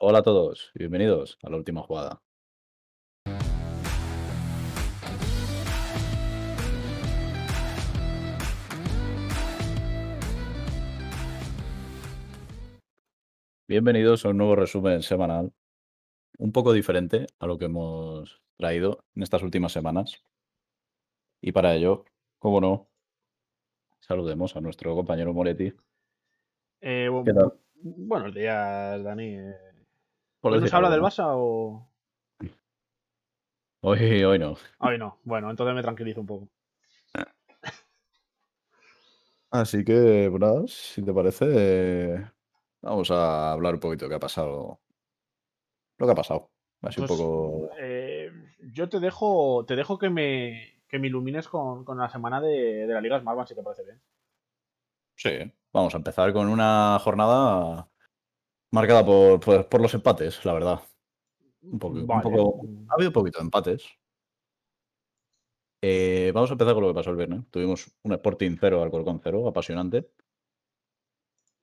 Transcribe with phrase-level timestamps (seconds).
[0.00, 2.22] Hola a todos y bienvenidos a la última jugada.
[13.68, 15.52] Bienvenidos a un nuevo resumen semanal,
[16.38, 20.22] un poco diferente a lo que hemos traído en estas últimas semanas.
[21.40, 22.04] Y para ello,
[22.38, 22.88] como no,
[24.00, 25.72] saludemos a nuestro compañero Moretti.
[26.80, 27.52] Eh, bu- ¿Qué tal?
[27.82, 29.36] buenos días, Dani.
[30.42, 31.00] Eh, Por ¿Hoy nos habla del.
[31.02, 31.86] Barça o...?
[33.82, 34.56] Hoy, hoy no.
[34.78, 35.18] Hoy no.
[35.24, 36.48] Bueno, entonces me tranquilizo un poco.
[39.50, 42.30] Así que, pues nada, si te parece,
[42.82, 44.80] vamos a hablar un poquito de qué ha pasado.
[45.98, 46.50] Lo que ha pasado.
[46.82, 47.70] Así un Pues, poco.
[47.78, 48.30] eh,
[48.72, 52.86] yo te dejo, te dejo que me, que me ilumines con, con la semana de,
[52.86, 54.00] de la Liga Smartbank, si te parece bien.
[55.16, 55.30] Sí,
[55.72, 57.89] vamos a empezar con una jornada
[58.70, 60.80] marcada por, por, por los empates, la verdad.
[61.62, 63.84] Un poco, un poco- ha habido un poquito de empates.
[65.82, 67.42] Eh, vamos a empezar con lo que pasó el viernes.
[67.50, 70.10] Tuvimos un Sporting 0, Alcorcón 0, apasionante.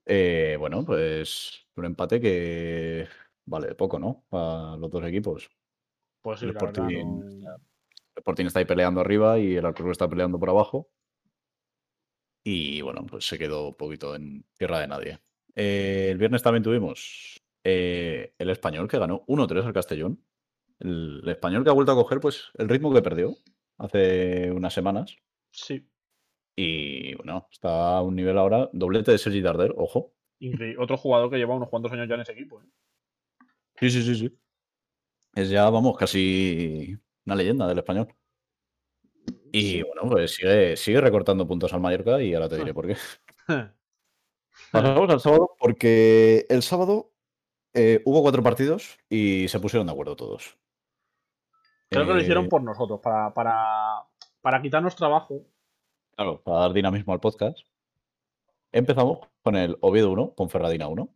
[0.06, 3.08] Eh, bueno, pues un empate que
[3.46, 4.24] vale poco, ¿no?
[4.30, 5.50] Para los dos equipos.
[6.22, 7.60] Pues sí, el verdad, Sporting, no- el
[8.16, 10.90] Sporting está ahí peleando arriba y el Alcorcón está peleando por abajo.
[12.44, 15.20] Y bueno, pues se quedó un poquito en tierra de nadie.
[15.60, 20.24] Eh, el viernes también tuvimos eh, el español que ganó 1-3 al Castellón.
[20.80, 23.36] El, el español que ha vuelto a coger pues el ritmo que perdió
[23.80, 25.18] hace unas semanas.
[25.52, 25.90] Sí.
[26.56, 28.70] Y bueno, está a un nivel ahora.
[28.74, 30.14] Doblete de Sergi Darder, ojo.
[30.40, 30.82] Increíble.
[30.82, 32.62] Otro jugador que lleva unos cuantos años ya en ese equipo.
[32.62, 32.66] ¿eh?
[33.80, 34.38] Sí, sí, sí, sí.
[35.36, 38.08] Es ya, vamos, casi una leyenda del español.
[39.52, 42.74] Y bueno, pues sigue, sigue recortando puntos al Mallorca y ahora te diré Ah.
[42.74, 42.96] por qué.
[44.72, 47.12] Pasamos al sábado porque el sábado
[47.74, 50.58] eh, hubo cuatro partidos y se pusieron de acuerdo todos.
[51.90, 54.04] Creo que lo hicieron Eh, por nosotros, para, para,
[54.42, 55.46] para quitarnos trabajo.
[56.16, 57.60] Claro, para dar dinamismo al podcast.
[58.72, 61.10] Empezamos con el Oviedo 1, con Ferradina 1.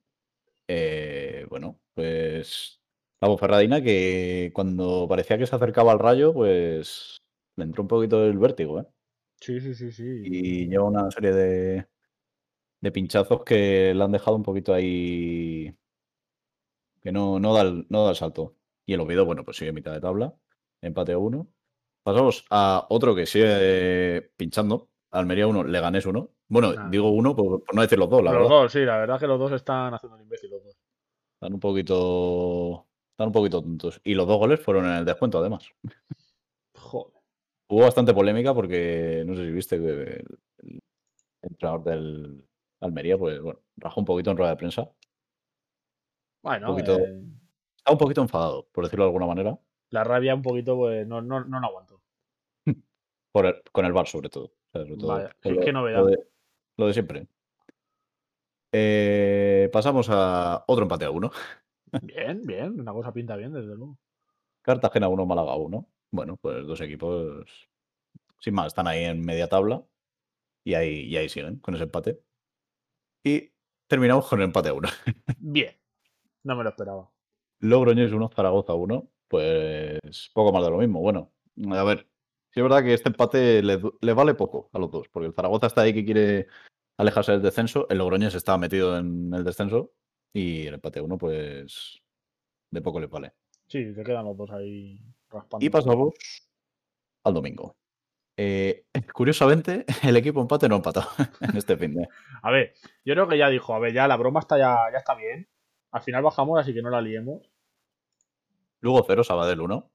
[0.68, 2.82] Eh, bueno, pues
[3.20, 7.18] la Ponferradina que cuando parecía que se acercaba al rayo, pues
[7.58, 8.86] le entró un poquito el vértigo, ¿eh?
[9.40, 10.22] Sí, sí, sí, sí.
[10.24, 11.88] Y lleva una serie de,
[12.82, 15.74] de pinchazos que le han dejado un poquito ahí.
[17.02, 18.56] que no, no, da el, no da el salto.
[18.86, 20.34] Y el Oviedo, bueno, pues sigue en mitad de tabla.
[20.82, 21.48] Empate a 1.
[22.04, 23.46] Pasamos a otro que sigue
[24.18, 24.90] eh, pinchando.
[25.12, 26.30] Almería 1, Leganés 1.
[26.50, 26.88] Bueno, Ah.
[26.92, 28.56] digo uno por, por no decir los dos, la los verdad.
[28.64, 30.76] dos, sí, la verdad que los dos están haciendo el imbécil, los dos.
[31.36, 32.88] Están un poquito.
[33.12, 34.02] Están un poquito tontos.
[34.04, 35.70] Y los dos goles fueron en el descuento, además.
[36.76, 37.14] Joder.
[37.70, 40.26] Hubo bastante polémica porque no sé si viste que el,
[40.64, 40.80] el
[41.44, 42.44] entrenador del
[42.82, 44.90] Almería, pues bueno, rajó un poquito en rueda de prensa.
[46.44, 47.24] Bueno, poquito- eh,
[47.78, 49.58] Estaba un poquito enfadado, por decirlo de alguna manera,
[49.90, 52.02] la rabia un poquito, pues no, no, no la aguanto.
[53.32, 54.52] por el- con el VAR sobre todo.
[54.74, 56.00] Sobre todo por qué- lo, qué novedad.
[56.02, 56.28] Lo de,
[56.78, 57.28] lo de siempre.
[58.74, 61.32] Eh, pasamos a otro empate a uno.
[62.02, 63.98] Bien, bien, una cosa pinta bien, desde luego.
[64.62, 65.86] Cartagena 1, Málaga 1.
[66.12, 67.70] Bueno, pues dos equipos,
[68.40, 69.84] sin más, están ahí en media tabla
[70.64, 72.22] y ahí, y ahí siguen con ese empate.
[73.24, 73.52] Y
[73.88, 74.90] terminamos con el empate a 1.
[75.38, 75.76] Bien,
[76.44, 77.10] no me lo esperaba.
[77.60, 79.10] Logroñés 1, Zaragoza 1.
[79.28, 81.00] Pues poco más de lo mismo.
[81.00, 81.32] Bueno,
[81.72, 82.08] a ver,
[82.52, 85.68] sí es verdad que este empate le, vale poco a los dos, porque el Zaragoza
[85.68, 86.48] está ahí que quiere
[86.98, 89.94] alejarse del descenso, el Logroñés está metido en el descenso
[90.34, 92.02] y el empate a 1, pues
[92.72, 93.34] de poco le vale.
[93.68, 95.00] Sí, se quedan los dos ahí
[95.30, 95.66] raspando.
[95.66, 96.14] Y pasamos
[97.24, 97.78] al domingo.
[98.38, 101.10] Eh, curiosamente, el equipo empate no ha empatado
[101.42, 102.08] en este fin de.
[102.42, 102.74] A ver,
[103.06, 105.48] yo creo que ya dijo, a ver, ya la broma está ya, ya está bien.
[105.92, 107.52] Al final bajamos, así que no la liemos.
[108.80, 109.92] Luego 0, Sabadell 1.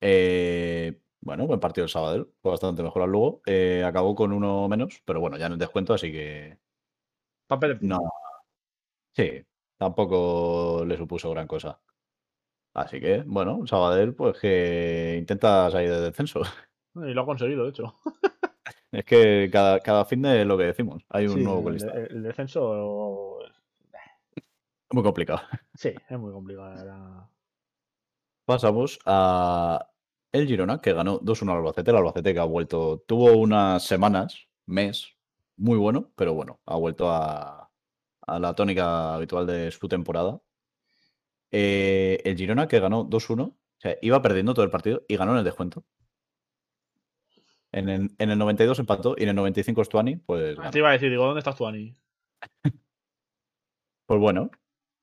[0.00, 2.28] Eh, bueno, buen partido el Sabadell.
[2.40, 3.40] Fue bastante mejor al Lugo.
[3.46, 6.58] Eh, acabó con uno menos, pero bueno, ya en el descuento, así que
[7.46, 7.98] Papel de no.
[9.14, 9.44] Sí,
[9.76, 11.80] tampoco le supuso gran cosa.
[12.74, 16.42] Así que, bueno, Sabadell, pues que intenta salir del descenso.
[16.94, 17.94] Y lo ha conseguido, de hecho.
[18.90, 21.92] Es que cada, cada fin de lo que decimos, hay un Sí, nuevo el, colista.
[21.92, 23.40] el descenso.
[23.42, 25.40] Es muy complicado.
[25.74, 27.28] Sí, es muy complicado, la.
[28.44, 29.88] Pasamos a
[30.32, 31.90] el Girona, que ganó 2-1 al Albacete.
[31.90, 35.16] El Albacete que ha vuelto, tuvo unas semanas, mes,
[35.56, 37.70] muy bueno, pero bueno, ha vuelto a,
[38.26, 40.40] a la tónica habitual de su temporada.
[41.50, 45.32] Eh, el Girona que ganó 2-1, o sea, iba perdiendo todo el partido y ganó
[45.32, 45.84] en el descuento.
[47.72, 50.70] En el, en el 92 empató y en el 95 Stuani, pues, Ah.
[50.70, 51.96] Te iba a decir, digo, ¿dónde estás tú, Ani?
[54.06, 54.50] pues bueno,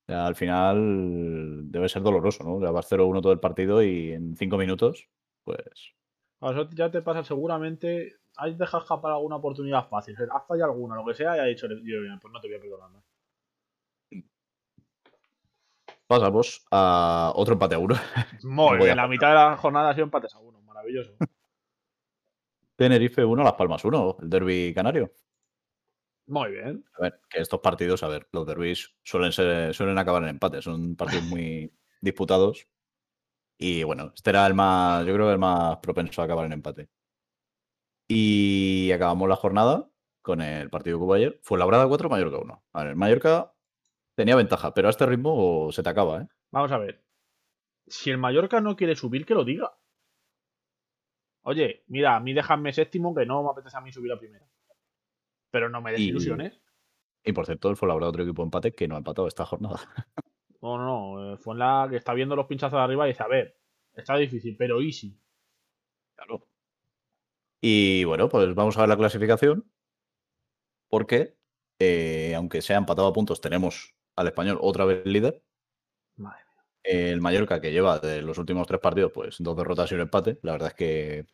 [0.07, 2.59] al final debe ser doloroso, ¿no?
[2.59, 5.09] Sea, vas 0-1 todo el partido y en 5 minutos,
[5.43, 5.95] pues.
[6.41, 8.15] A eso ya te pasa seguramente.
[8.37, 10.15] Has dejado escapar alguna oportunidad fácil.
[10.31, 12.89] Has fallado alguna, lo que sea, y ha dicho, pues no te voy a perdonar
[12.91, 13.03] más.
[16.07, 17.95] Pasamos a otro empate a uno.
[18.43, 21.11] Muy bien, la mitad de la jornada ha sido empates a uno, maravilloso.
[22.79, 25.11] Tenerife 1, Las Palmas 1, el derby canario.
[26.27, 26.85] Muy bien.
[26.97, 30.61] A ver, que estos partidos, a ver, los derbis suelen, ser, suelen acabar en empate,
[30.61, 32.69] son partidos muy disputados.
[33.57, 36.89] Y bueno, este era el más, yo creo el más propenso a acabar en empate.
[38.07, 39.89] Y acabamos la jornada
[40.21, 41.37] con el partido que hubo ayer.
[41.43, 42.63] Fue Labrada 4, Mallorca 1.
[42.71, 43.53] A ver, Mallorca
[44.15, 46.27] tenía ventaja, pero a este ritmo se te acaba, ¿eh?
[46.51, 47.03] Vamos a ver.
[47.87, 49.78] Si el Mallorca no quiere subir, que lo diga.
[51.43, 54.47] Oye, mira, a mí déjame séptimo que no me apetece a mí subir a primera.
[55.51, 56.59] Pero no me des ilusiones.
[57.23, 59.79] Y por cierto, el Fuenlabrada otro equipo de empate que no ha empatado esta jornada.
[60.61, 61.33] No, no, no.
[61.33, 63.57] Eh, fue en la que está viendo los pinchazos de arriba y dice, a ver,
[63.93, 65.17] está difícil, pero easy.
[66.15, 66.45] Claro.
[67.61, 69.71] Y bueno, pues vamos a ver la clasificación.
[70.89, 71.37] Porque,
[71.79, 75.41] eh, aunque se ha empatado a puntos, tenemos al español otra vez líder.
[76.17, 76.48] Madre.
[76.83, 80.39] El Mallorca, que lleva de los últimos tres partidos, pues dos derrotas y un empate.
[80.43, 81.25] La verdad es que,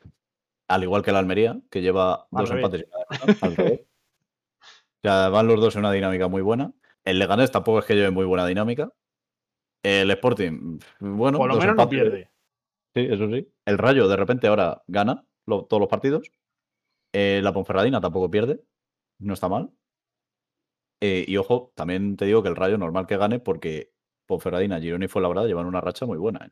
[0.68, 3.82] al igual que el Almería, que lleva dos empates y una al revés.
[5.04, 6.74] Ya van los dos en una dinámica muy buena.
[7.04, 8.92] El Leganés tampoco es que lleve muy buena dinámica.
[9.84, 11.38] El Sporting, bueno.
[11.38, 12.32] Por lo menos no pierde.
[12.96, 13.48] Sí, eso sí.
[13.66, 16.32] El Rayo, de repente, ahora gana todos los partidos.
[17.14, 18.64] Eh, la Ponferradina tampoco pierde.
[19.20, 19.70] No está mal.
[21.02, 23.94] Eh, y ojo, también te digo que el Rayo normal que gane porque
[24.26, 26.46] Ponferradina, Girona y Fuenlabrada llevan una racha muy buena.
[26.46, 26.52] ¿eh?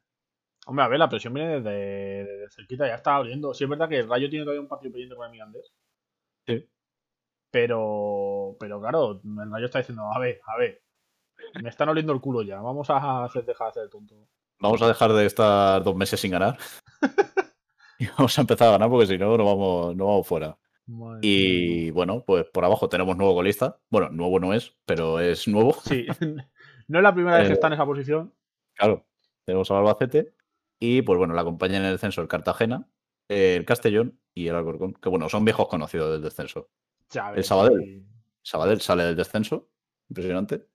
[0.65, 3.53] Hombre, a ver, la presión viene desde, cerquita, ya está abriendo.
[3.53, 5.73] Sí es verdad que el Rayo tiene todavía un partido pendiente con el Mirandés.
[6.47, 6.69] Sí.
[7.51, 10.81] Pero, pero claro, el Rayo está diciendo, a ver, a ver,
[11.61, 14.15] me están oliendo el culo ya, vamos a hacer, dejar de hacer el tonto.
[14.59, 16.57] Vamos a dejar de estar dos meses sin ganar.
[17.99, 20.57] y vamos a empezar a ganar porque si no, no vamos, no vamos fuera.
[21.21, 23.77] y bueno, pues por abajo tenemos nuevo golista.
[23.89, 25.73] Bueno, nuevo no es, pero es nuevo.
[25.83, 26.07] Sí,
[26.87, 28.33] no es la primera vez que eh, está en esa posición.
[28.75, 29.05] Claro,
[29.45, 30.33] tenemos a Albacete
[30.79, 32.87] y pues bueno, la acompaña en el descenso el Cartagena,
[33.27, 36.69] el Castellón y el Alcorcón, que bueno, son viejos conocidos del descenso
[37.35, 38.05] el Sabadell.
[38.41, 39.69] Sabadell sale del descenso.
[40.09, 40.67] Impresionante.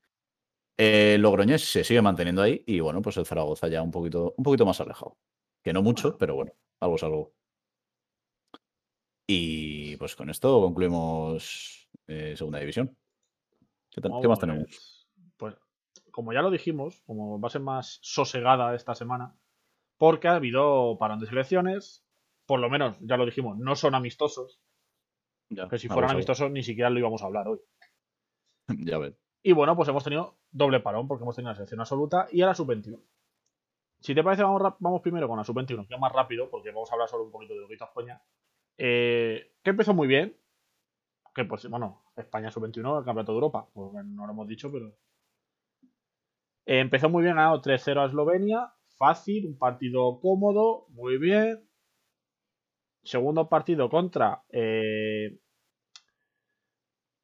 [0.77, 2.63] El Logroñés se sigue manteniendo ahí.
[2.67, 5.19] Y bueno, pues el Zaragoza ya un poquito, un poquito más alejado.
[5.63, 7.35] Que no mucho, pero bueno, algo es algo.
[9.27, 12.97] Y pues con esto concluimos eh, segunda división.
[13.91, 14.98] ¿Qué, más tenemos?
[16.11, 19.35] Como ya lo dijimos, como va a ser más sosegada esta semana,
[19.97, 22.05] porque ha habido parón de selecciones,
[22.47, 24.61] por lo menos, ya lo dijimos, no son amistosos,
[25.71, 27.61] que si fueran amistosos ni siquiera lo íbamos a hablar hoy.
[28.87, 29.15] ya ves.
[29.43, 32.47] Y bueno, pues hemos tenido doble parón porque hemos tenido la selección absoluta y a
[32.47, 33.01] la sub-21.
[34.01, 36.91] Si te parece, vamos, vamos primero con la sub-21, que es más rápido porque vamos
[36.91, 38.21] a hablar solo un poquito de lo que hizo España.
[38.77, 40.37] Eh, que empezó muy bien.
[41.35, 43.69] Que pues, bueno, España sub-21, el campeonato de Europa.
[43.73, 44.95] Pues, no lo hemos dicho, pero.
[46.69, 48.75] Eh, empezó muy bien, ganado 3-0 a Eslovenia.
[48.99, 51.67] Fácil, un partido cómodo, muy bien.
[53.03, 55.41] Segundo partido contra eh,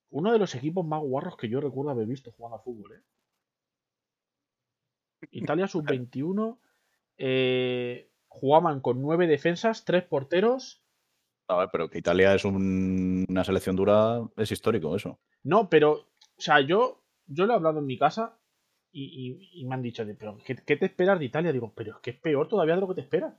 [0.09, 2.93] uno de los equipos más guarros que yo recuerdo haber visto jugando al fútbol.
[2.95, 3.03] ¿eh?
[5.33, 6.59] Italia sub-21.
[7.19, 10.83] Eh, jugaban con nueve defensas, tres porteros.
[11.49, 15.21] A ver, pero que Italia es una selección dura, es histórico eso.
[15.43, 18.39] No, pero, o sea, yo, yo lo he hablado en mi casa
[18.95, 21.53] y, me han dicho, pero ¿qué, ¿qué, te esperas de Italia?
[21.53, 23.35] Digo, pero es que es peor todavía de lo que te esperas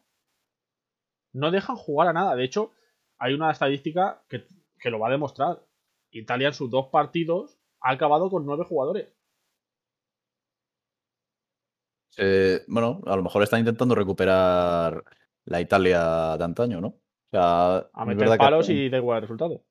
[1.35, 2.35] no dejan jugar a nada.
[2.35, 2.71] De hecho,
[3.19, 4.45] hay una estadística que,
[4.89, 5.62] lo va a demostrar.
[6.12, 9.13] Italia en sus dos partidos ha acabado con nueve jugadores.
[12.67, 15.03] bueno, a lo mejor están intentando recuperar
[15.43, 16.88] la Italia de antaño, ¿no?
[16.88, 19.63] O sea, a meter palos y da igual el resultado.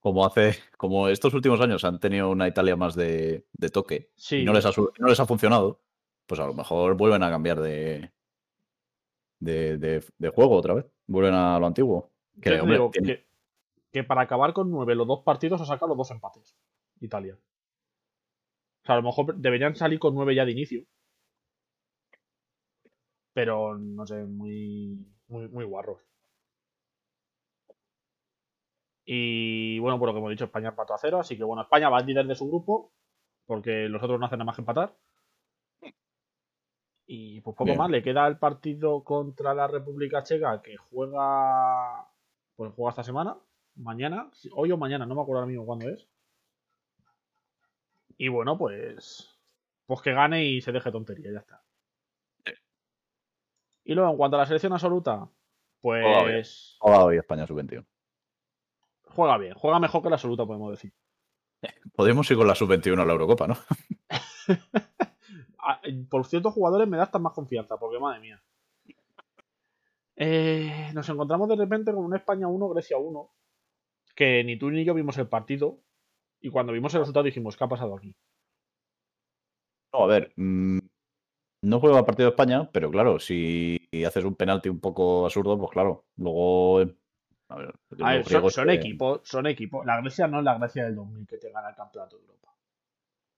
[0.00, 4.52] Como hace, como estos últimos años han tenido una Italia más de, toque y no
[4.52, 5.80] les, ha, no les ha funcionado,
[6.26, 8.12] pues a lo mejor vuelven a cambiar de,
[9.40, 10.86] de, juego otra vez.
[11.06, 12.12] Vuelven a lo antiguo.
[12.40, 13.24] Que,
[13.92, 16.56] que, para acabar con nueve los dos partidos ha sacado los dos empates.
[17.00, 17.38] Italia.
[18.82, 20.84] O sea, a lo mejor deberían salir con nueve ya de inicio.
[23.32, 24.98] Pero no sé, muy,
[25.28, 26.00] muy, muy guarros.
[29.08, 31.20] Y bueno, por lo que hemos dicho, España empató a cero.
[31.20, 32.92] Así que bueno, España va al líder de su grupo.
[33.46, 34.92] Porque los otros no hacen nada más que empatar.
[37.06, 42.04] Y pues poco más, le queda el partido contra la República Checa que juega.
[42.56, 43.36] Pues juega esta semana,
[43.76, 46.08] mañana, hoy o mañana, no me acuerdo ahora mismo cuándo es.
[48.18, 49.38] Y bueno, pues.
[49.86, 51.62] pues que gane y se deje tontería, ya está.
[53.84, 55.28] Y luego, en cuanto a la selección absoluta,
[55.80, 56.76] pues.
[56.80, 57.86] Juega hoy España sub-21.
[59.16, 60.92] Juega bien, juega mejor que la absoluta, podemos decir.
[61.94, 63.56] Podemos ir con la sub-21 a la Eurocopa, ¿no?
[65.68, 68.40] Ah, por ciertos jugadores me da hasta más confianza, porque madre mía.
[70.14, 73.34] Eh, nos encontramos de repente con una España 1, Grecia 1,
[74.14, 75.80] que ni tú ni yo vimos el partido,
[76.40, 78.14] y cuando vimos el resultado dijimos, ¿qué ha pasado aquí?
[79.92, 80.78] No, a ver, mm,
[81.62, 85.72] no juega partido de España, pero claro, si haces un penalti un poco absurdo, pues
[85.72, 86.84] claro, luego...
[87.48, 87.74] A ver,
[88.50, 89.86] son, equipos, son equipos.
[89.86, 92.52] La Grecia no es la Grecia del 2000 que te gana el campeonato de Europa.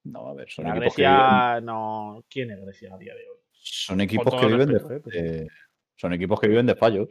[0.05, 2.25] No, a ver, son la Grecia, no.
[2.29, 3.39] ¿Quién es Grecia a día de hoy?
[3.53, 5.49] Son equipos que viven de,
[5.97, 7.09] son equipos que viven de fallos.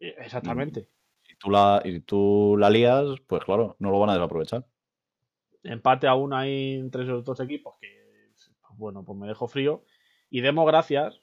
[0.00, 0.88] Exactamente.
[1.28, 4.66] Y, tú la, y tú la lías, pues claro, no lo van a desaprovechar.
[5.62, 8.32] Empate aún hay entre esos dos equipos que,
[8.70, 9.84] bueno, pues me dejo frío.
[10.28, 11.20] Y demos gracias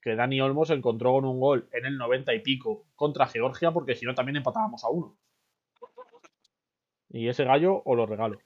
[0.00, 3.94] que Dani Olmos encontró con un gol en el 90 y pico contra Georgia, porque
[3.94, 5.16] si no también empatábamos a uno.
[7.10, 8.38] Y ese gallo os lo regalo.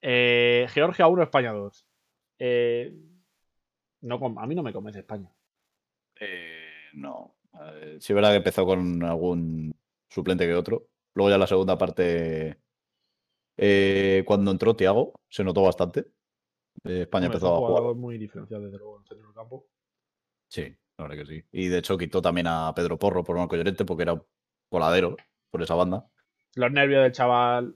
[0.00, 1.86] Eh, Georgia 1, España 2.
[2.38, 2.94] Eh,
[4.02, 5.30] no, a mí no me convence España.
[6.20, 7.36] Eh, no.
[7.98, 9.74] sí es verdad que empezó con algún
[10.08, 10.88] suplente que otro.
[11.14, 12.58] Luego ya la segunda parte,
[14.26, 16.06] cuando entró Tiago, se notó bastante.
[16.82, 17.94] España empezó a jugar.
[17.94, 19.66] muy diferencial desde luego en el campo.
[20.54, 21.44] Sí, la verdad que sí.
[21.50, 24.22] Y de hecho quitó también a Pedro Porro por Marco Llorente porque era
[24.68, 25.16] coladero
[25.50, 26.06] por esa banda.
[26.54, 27.74] Los nervios del chaval.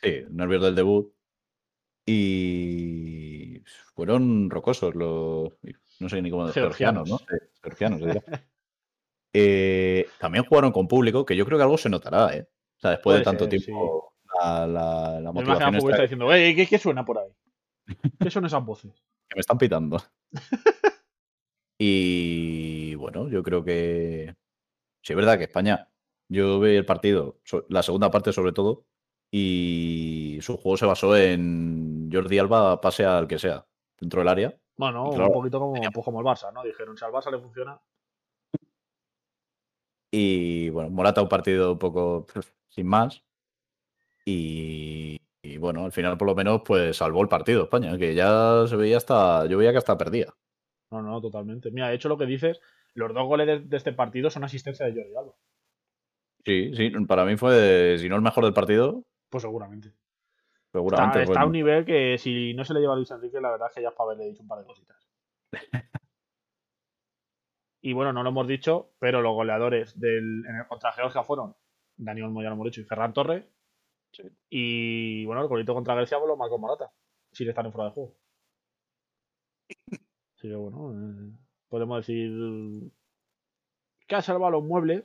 [0.00, 1.12] Sí, nervios del debut.
[2.06, 3.62] Y
[3.94, 5.52] fueron rocosos los.
[6.00, 6.48] No sé ni cómo.
[6.48, 7.18] Georgianos, ¿no?
[7.62, 8.00] georgianos,
[9.34, 12.48] eh, también jugaron con público, que yo creo que algo se notará, ¿eh?
[12.78, 15.74] O sea, después de tanto tiempo, la, la, la motivación.
[15.74, 17.30] está diciendo, ¿qué, ¿qué, suena por ahí?
[18.18, 18.92] ¿Qué son esas voces?
[19.28, 20.02] que me están pitando.
[21.78, 24.34] y bueno, yo creo que.
[25.02, 25.90] Sí, es verdad que España.
[26.28, 27.38] Yo vi el partido,
[27.68, 28.86] la segunda parte sobre todo,
[29.30, 33.66] y su juego se basó en Jordi Alba pase al que sea,
[34.00, 34.56] dentro del área.
[34.76, 36.62] Bueno, un poquito como, pues como el Barça, ¿no?
[36.62, 37.80] Dijeron, si al Barça le funciona.
[40.10, 42.26] Y bueno, Morata un partido un poco
[42.68, 43.22] sin más.
[44.24, 45.20] Y,
[45.58, 48.96] bueno, al final por lo menos pues salvó el partido España, que ya se veía
[48.96, 50.34] hasta, yo veía que hasta perdía.
[50.94, 51.70] No, no, totalmente.
[51.70, 52.60] Mira, de hecho lo que dices,
[52.94, 55.34] los dos goles de, este partido son asistencia de Jordi Alba.
[56.44, 59.92] Sí, sí, para mí fue, si no el mejor del partido, pues seguramente.
[60.70, 61.22] Seguramente.
[61.22, 63.68] Está, a un nivel que si no se le lleva a Luis Enrique, la verdad
[63.68, 65.08] es que ya es para haberle dicho un par de cositas.
[67.80, 71.56] y bueno, no lo hemos dicho, pero los goleadores del, en el contra Georgia fueron
[71.96, 73.44] Daniel Moyano Morecho y Ferran Torres.
[74.48, 76.92] Y bueno, el golito contra Grecia pues lo marcó Morata,
[77.32, 78.14] sin estar en fuera de juego.
[80.44, 81.32] Así que bueno, eh,
[81.70, 82.92] podemos decir
[84.06, 85.02] que ha salvado los muebles.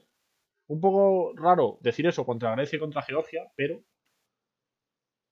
[0.67, 3.81] Un poco raro decir eso contra Grecia y contra Georgia, pero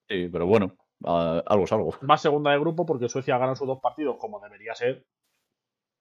[0.07, 1.93] Sí, pero bueno, algo es algo.
[2.09, 5.05] Va segunda de grupo porque Suecia gana sus dos partidos como debería ser.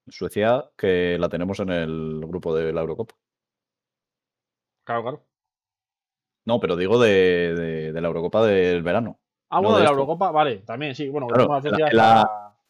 [0.06, 3.16] Suecia, que la tenemos en el grupo de la Eurocopa.
[4.84, 5.26] Claro, claro.
[6.44, 9.18] No, pero digo de, la Eurocopa del verano.
[9.50, 11.08] Ah, bueno, de, la Eurocopa, vale, también, sí.
[11.08, 11.26] Bueno,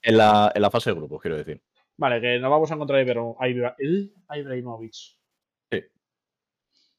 [0.06, 1.62] en, la, en, la, fase de grupos, quiero decir.
[1.96, 3.48] Vale, que nos vamos a encontrar a
[4.38, 4.94] Ibrahimovic.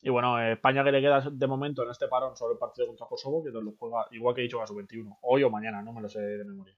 [0.01, 3.07] Y bueno, España que le queda de momento en este parón sobre el partido contra
[3.07, 5.91] Kosovo, que lo juega igual que he dicho a su 21, hoy o mañana, no
[5.91, 6.75] me lo sé de memoria.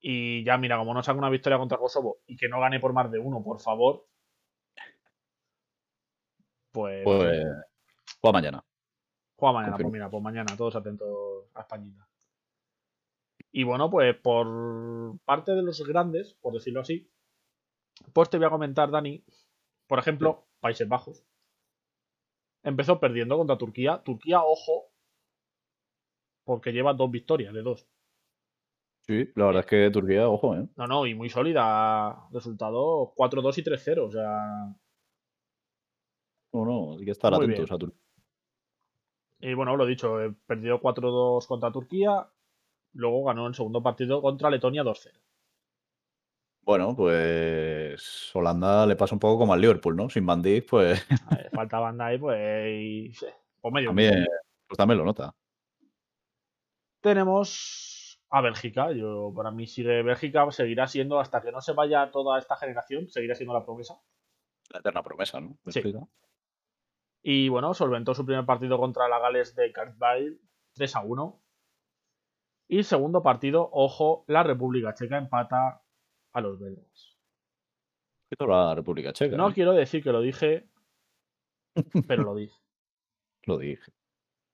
[0.00, 2.92] Y ya, mira, como no saca una victoria contra Kosovo y que no gane por
[2.92, 4.06] más de uno, por favor.
[6.70, 7.02] Pues.
[7.04, 7.46] Pues.
[8.20, 8.64] Juega mañana.
[9.36, 11.08] Juega mañana, pues mira, pues mañana, todos atentos
[11.54, 12.06] a Españita.
[13.56, 17.10] Y bueno, pues por parte de los grandes, por decirlo así,
[18.12, 19.24] pues te voy a comentar, Dani,
[19.86, 21.24] por ejemplo, Países Bajos
[22.62, 24.02] empezó perdiendo contra Turquía.
[24.04, 24.90] Turquía, ojo,
[26.44, 27.88] porque lleva dos victorias de dos.
[29.06, 30.68] Sí, la verdad es que Turquía, ojo, ¿eh?
[30.76, 32.28] No, no, y muy sólida.
[32.32, 34.76] Resultado 4-2 y 3-0, o sea.
[36.52, 38.02] No, no, hay que estar atentos a Turquía.
[39.40, 42.30] Y bueno, lo he dicho, he perdido 4-2 contra Turquía.
[42.96, 45.12] Luego ganó el segundo partido contra Letonia 2-0.
[46.62, 50.08] Bueno, pues Holanda le pasa un poco como al Liverpool, ¿no?
[50.08, 51.06] Sin Van pues...
[51.52, 53.24] falta banda ahí, pues...
[53.60, 53.90] pues medio.
[53.90, 54.26] También,
[54.66, 55.34] pues también lo nota.
[57.00, 58.90] Tenemos a Bélgica.
[58.92, 63.08] Yo, para mí sigue Bélgica, seguirá siendo, hasta que no se vaya toda esta generación,
[63.08, 64.00] seguirá siendo la promesa.
[64.70, 65.58] La eterna promesa, ¿no?
[65.68, 65.82] Sí.
[67.22, 70.38] Y bueno, solventó su primer partido contra la Gales de Cartbile
[70.72, 71.42] 3 a 1.
[72.68, 75.82] Y segundo partido, ojo, la República Checa empata
[76.32, 77.16] a los belgas.
[78.28, 79.36] ¿Qué tal la República Checa?
[79.36, 79.54] No eh?
[79.54, 80.68] quiero decir que lo dije,
[82.08, 82.56] pero lo dije.
[83.46, 83.92] Lo dije.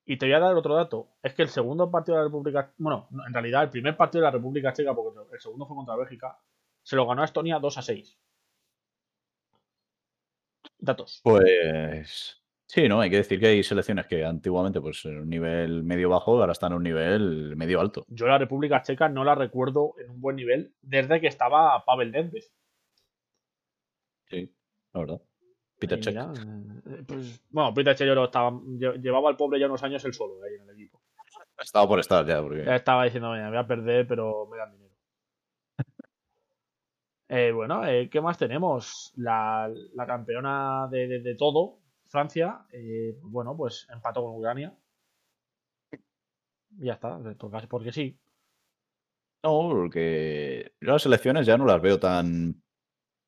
[0.04, 1.08] Y te voy a dar otro dato.
[1.22, 2.74] Es que el segundo partido de la República.
[2.76, 5.74] Bueno, no, en realidad el primer partido de la República Checa, porque el segundo fue
[5.74, 6.38] contra Bélgica,
[6.82, 8.18] se lo ganó a Estonia 2 a 6.
[10.78, 11.22] Datos.
[11.24, 12.41] Pues
[12.74, 13.00] sí, ¿no?
[13.00, 16.52] Hay que decir que hay selecciones que antiguamente, pues en un nivel medio bajo, ahora
[16.52, 18.04] están en un nivel medio alto.
[18.08, 22.10] Yo la República Checa no la recuerdo en un buen nivel desde que estaba Pavel
[22.12, 22.42] Nedved.
[24.28, 24.54] Sí,
[24.94, 25.20] la verdad.
[25.78, 26.32] Peter mira,
[26.86, 30.04] eh, pues, bueno, Peter Cech yo lo estaba, lle- llevaba al pobre ya unos años
[30.04, 31.02] el solo ahí en el equipo.
[31.58, 34.56] Estaba por estar ya, porque Ya estaba diciendo, "Mira, me voy a perder, pero me
[34.58, 34.94] dan dinero.
[37.28, 39.10] Eh, bueno, eh, ¿qué más tenemos?
[39.16, 41.78] La, la campeona de, de- de todo,
[42.12, 44.76] Francia, eh, bueno, pues empató con Ucrania.
[46.78, 48.18] Y ya está, porque, porque sí.
[49.42, 52.62] No, porque yo las selecciones ya no las veo tan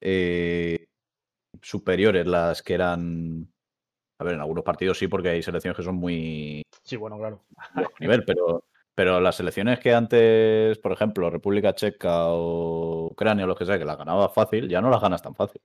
[0.02, 0.86] eh,
[1.62, 3.50] superiores las que eran.
[4.20, 7.42] A ver, en algunos partidos sí, porque hay selecciones que son muy Sí, bueno, claro.
[8.00, 13.56] nivel, pero, pero las selecciones que antes, por ejemplo, República Checa o Ucrania o lo
[13.56, 15.62] que sea, que las ganaba fácil, ya no las ganas tan fácil.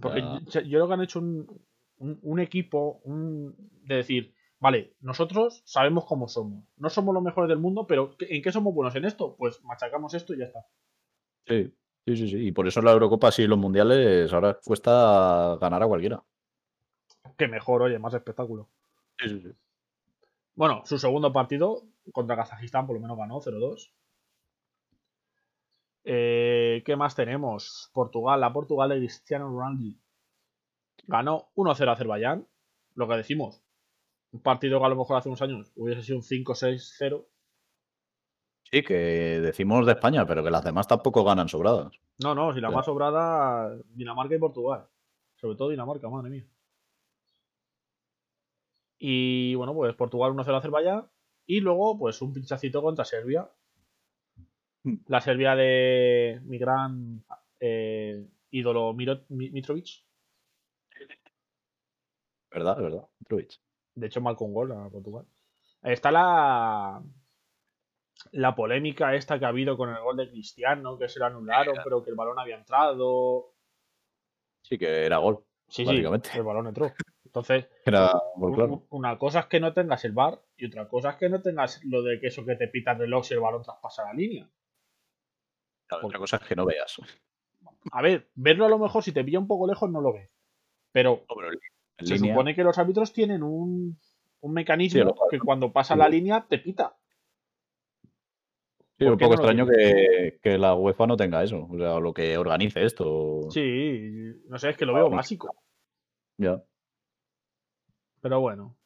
[0.00, 0.40] Porque Ya.
[0.46, 1.60] yo, yo creo que han hecho un,
[2.00, 3.54] un- un equipo un-
[3.84, 6.64] de decir, vale, nosotros sabemos cómo somos.
[6.76, 9.36] No somos los mejores del mundo, pero ¿qué- ¿en qué somos buenos en esto?
[9.36, 10.66] Pues machacamos esto y ya está.
[11.46, 11.72] Sí,
[12.06, 12.46] sí, sí, sí.
[12.48, 16.22] Y por eso la Eurocopa y los mundiales ahora cuesta ganar a cualquiera.
[17.36, 18.68] Que mejor, oye, más espectáculo.
[19.18, 19.48] Sí, sí, sí.
[20.54, 23.92] Bueno, su segundo partido contra Kazajistán por lo menos ganó 0-2.
[26.04, 27.90] Eh, ¿Qué más tenemos?
[27.92, 29.96] Portugal, la Portugal de Cristiano Ronaldo.
[31.06, 32.46] Ganó 1-0 a Azerbaiyán.
[32.94, 33.62] Lo que decimos.
[34.32, 37.26] Un partido que a lo mejor hace unos años hubiese sido un 5-6-0.
[38.70, 41.92] Sí, que decimos de España, pero que las demás tampoco ganan sobradas.
[42.22, 44.86] No, no, si la más sobrada, Dinamarca y Portugal.
[45.36, 46.46] Sobre todo Dinamarca, madre mía.
[48.98, 51.10] Y bueno, pues Portugal 1-0 a Azerbaiyán.
[51.46, 53.50] Y luego, pues un pinchacito contra Serbia.
[54.84, 54.94] Mm.
[55.08, 57.24] La Serbia de mi gran
[57.58, 60.04] eh, ídolo Miro- Mi- Mitrovic.
[62.52, 62.76] ¿Verdad?
[62.78, 63.08] ¿Verdad?
[63.94, 65.26] De hecho, marcó un gol a Portugal.
[65.82, 67.02] Está la.
[68.32, 71.76] La polémica esta que ha habido con el gol de Cristiano, que se lo anularon,
[71.82, 73.54] pero que el balón había entrado.
[74.62, 75.42] Sí, que era gol.
[75.68, 76.30] Sí, sí, Básicamente.
[76.34, 76.92] el balón entró.
[77.24, 78.72] Entonces, Era gol, un- claro.
[78.72, 81.40] un- una cosa es que no tengas el bar y otra cosa es que no
[81.40, 84.12] tengas lo de que eso que te pita el reloj si el balón traspasa la
[84.12, 84.50] línea.
[85.86, 87.00] Claro, Otra cosa es que no veas.
[87.92, 90.30] A ver, verlo a lo mejor si te pilla un poco lejos no lo ves.
[90.92, 91.58] Pero No, pero en
[92.06, 93.98] se línea- supone que los árbitros tienen un,
[94.40, 96.96] un mecanismo Sí, que cuando pasa la línea te pita.
[98.98, 101.66] Sí, ¿por un poco no extraño que, que la UEFA no tenga eso.
[101.70, 103.50] O sea, lo que organice esto.
[103.50, 105.54] Sí, no sé, es que lo veo básico.
[106.36, 106.62] Ya.
[108.20, 108.76] Pero bueno.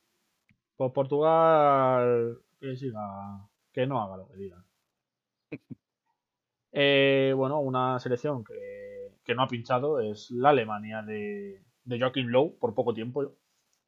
[0.77, 4.65] Pues Portugal que siga, que no haga lo que digan.
[6.73, 12.29] Eh, bueno, una selección que, que no ha pinchado es la Alemania de, de Joachim
[12.29, 13.37] Low por poco tiempo.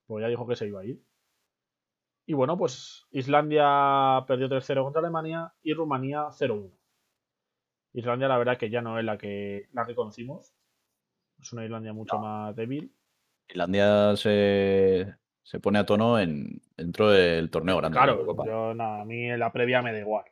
[0.06, 1.02] Pues ya dijo que se iba a ir.
[2.26, 6.70] Y bueno, pues Islandia perdió 3-0 contra Alemania y Rumanía 0-1.
[7.92, 10.52] Islandia, la verdad, que ya no es la que, la que conocimos.
[11.40, 12.92] Es una Islandia mucho más débil.
[13.48, 17.94] Islandia se, se pone a tono en, dentro del torneo grande.
[17.94, 18.46] de la Claro, Eurocopa.
[18.46, 20.24] yo, nada, a mí en la previa me da igual.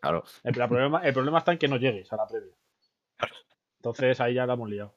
[0.00, 0.24] Claro.
[0.44, 2.54] El, la problema, el problema está en que no llegues a la previa.
[3.78, 4.94] Entonces ahí ya la hemos liado.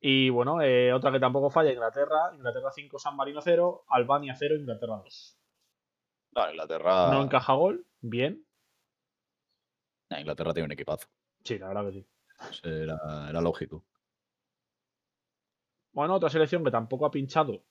[0.00, 2.32] Y bueno, eh, otra que tampoco falla, Inglaterra.
[2.34, 5.38] Inglaterra 5, San Marino 0, Albania 0, Inglaterra 2.
[6.32, 7.10] Claro, Inglaterra.
[7.12, 8.46] No encaja gol, bien.
[10.08, 11.06] Nah, Inglaterra tiene un equipazo.
[11.44, 12.06] Sí, la verdad que sí.
[12.38, 13.84] Pues Era, era lógico.
[15.92, 17.62] Bueno, otra selección que tampoco ha pinchado.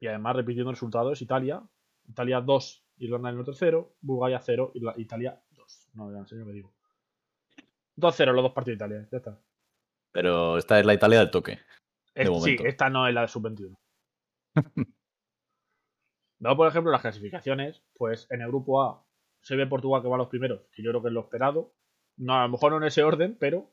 [0.00, 1.62] Y además repitiendo resultados, Italia.
[2.06, 5.88] Italia 2, Irlanda del Norte 0, Bulgaria 0, Irla- Italia 2.
[5.94, 6.74] No, ya serio que digo.
[7.96, 9.40] 2-0 los dos partidos de Italia, ya está.
[10.14, 11.58] Pero esta es la Italia del toque.
[12.14, 13.76] Es- sí, esta no es la de sub-21.
[16.38, 19.04] Luego, por ejemplo, las clasificaciones, pues en el grupo A
[19.40, 21.72] se ve Portugal que va a los primeros, que yo creo que es lo esperado.
[22.16, 23.72] No, a lo mejor no en ese orden, pero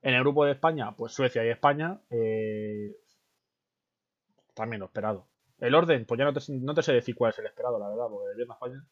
[0.00, 2.94] en el grupo de España, pues Suecia y España, eh,
[4.54, 5.26] también lo esperado.
[5.58, 7.88] El orden, pues ya no te, no te sé decir cuál es el esperado, la
[7.88, 8.86] verdad, porque viendo a España.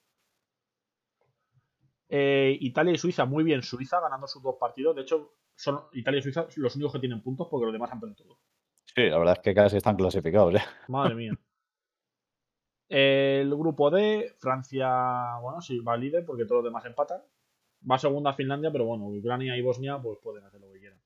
[2.09, 4.97] Eh, Italia y Suiza, muy bien Suiza, ganando sus dos partidos.
[4.97, 8.01] De hecho, son Italia y Suiza los únicos que tienen puntos porque los demás han
[8.01, 8.39] perdido todo.
[8.85, 10.65] Sí, la verdad es que casi están clasificados ya.
[10.89, 11.33] Madre mía.
[12.89, 17.23] El grupo D, Francia, bueno, sí, va líder porque todos los demás empatan.
[17.91, 21.01] Va segunda Finlandia, pero bueno, Ucrania y Bosnia pues pueden hacer lo que quieran.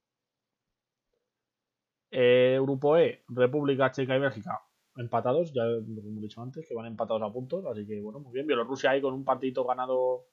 [2.10, 4.62] Eh, grupo E, República Checa y Bélgica
[4.98, 8.32] empatados, ya lo hemos dicho antes, que van empatados a puntos, así que bueno, muy
[8.32, 8.46] bien.
[8.46, 10.26] Bielorrusia ahí con un partito ganado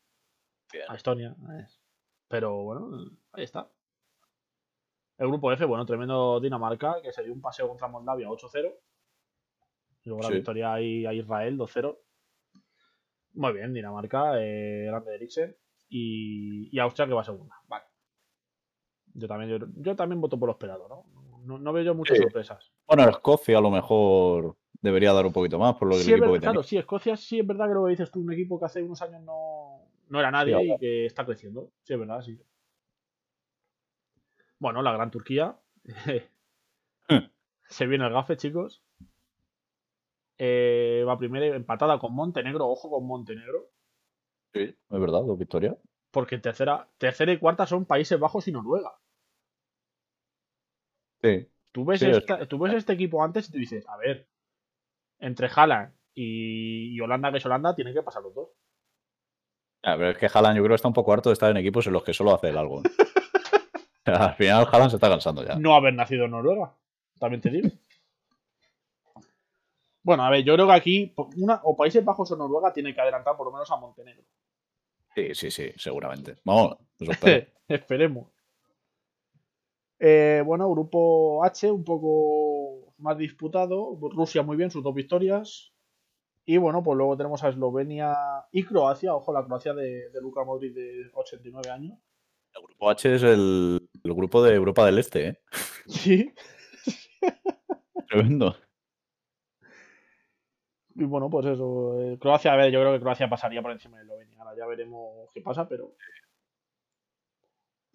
[0.87, 1.35] a Estonia.
[2.27, 3.69] Pero bueno, ahí está.
[5.17, 8.73] El grupo F, bueno, tremendo Dinamarca, que se dio un paseo contra Moldavia 8-0.
[10.03, 11.97] Y luego la victoria ahí a Israel 2-0.
[13.33, 15.55] Muy bien, Dinamarca, eh, grande Eriksen.
[15.89, 17.55] Y, y, Austria que va segunda.
[17.67, 17.85] Vale.
[19.13, 21.57] Yo también, yo, también voto por lo esperado, ¿no?
[21.59, 22.73] No, veo yo muchas sorpresas.
[22.87, 26.17] Bueno, Escocia a lo mejor debería dar un poquito más por lo que sí, el
[26.17, 28.59] equipo que Claro, sí, Escocia sí es verdad que lo que dices tú, un equipo
[28.59, 31.71] que hace unos años no, no era nadie y que está creciendo.
[31.83, 32.39] Sí, es verdad, sí.
[34.65, 35.55] Bueno, la Gran Turquía.
[37.07, 37.29] Hmm.
[37.69, 38.83] Se viene el gafe, chicos.
[40.39, 42.67] Eh, va primero empatada con Montenegro.
[42.67, 43.69] Ojo con Montenegro.
[44.55, 45.77] Sí, es verdad, dos victorias.
[46.09, 48.91] Porque tercera, tercera y cuarta son Países Bajos y Noruega.
[51.21, 51.47] Sí.
[51.71, 52.03] Tú ves,
[52.49, 54.27] tú ves este equipo antes y te dices, a ver,
[55.19, 58.49] entre Haaland y, Holanda, que es Holanda, tienen que pasar los dos.
[59.83, 61.57] Ah, pero es que Haaland yo creo que está un poco harto de estar en
[61.57, 62.81] equipos en los que solo hace el algo.
[64.13, 65.55] Al final Haaland se está cansando ya.
[65.55, 66.73] No haber nacido en Noruega,
[67.19, 67.69] también te digo.
[70.03, 73.01] bueno, a ver, yo creo que aquí una, o Países Bajos o Noruega tiene que
[73.01, 74.23] adelantar por lo menos a Montenegro.
[75.15, 76.37] Sí, sí, sí, seguramente.
[76.43, 76.77] Vamos,
[77.67, 78.27] Esperemos.
[79.97, 83.97] Eh, bueno, grupo H, un poco más disputado.
[83.99, 85.71] Rusia muy bien, sus dos victorias.
[86.45, 88.13] Y bueno, pues luego tenemos a Eslovenia
[88.51, 89.15] y Croacia.
[89.15, 91.97] Ojo, la Croacia de, de Luka Modric de 89 años.
[92.55, 95.39] El grupo H es el, grupo de Europa del Este, ¿eh?
[95.87, 96.33] Sí.
[98.07, 98.55] Tremendo.
[100.95, 101.99] Y bueno, pues eso.
[101.99, 104.39] Eh, Croacia, a ver, yo creo que Croacia pasaría por encima de Eslovenia.
[104.39, 105.93] Ahora ya veremos qué pasa, pero.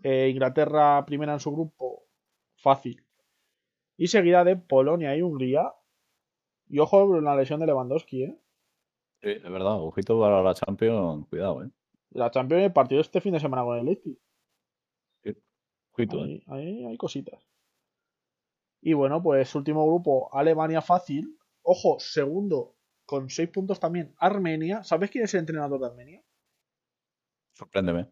[0.03, 2.05] Eh, Inglaterra primera en su grupo,
[2.57, 3.05] fácil.
[3.97, 5.73] Y seguida de Polonia y Hungría.
[6.69, 8.39] Y ojo con la lesión de Lewandowski, ¿eh?
[9.23, 9.83] Sí, es verdad.
[9.83, 11.71] Ojito para la Champions, cuidado, ¿eh?
[12.11, 14.19] La Champions, el partido este fin de semana con el Leipzig.
[16.03, 16.43] ¿Eh?
[16.47, 17.47] ahí, hay cositas.
[18.81, 21.39] Y bueno, pues último grupo, Alemania fácil.
[21.63, 24.83] Ojo, segundo, con seis puntos también, Armenia.
[24.85, 26.23] ¿Sabes quién es el entrenador de Armenia?
[27.53, 28.11] Sorpréndeme.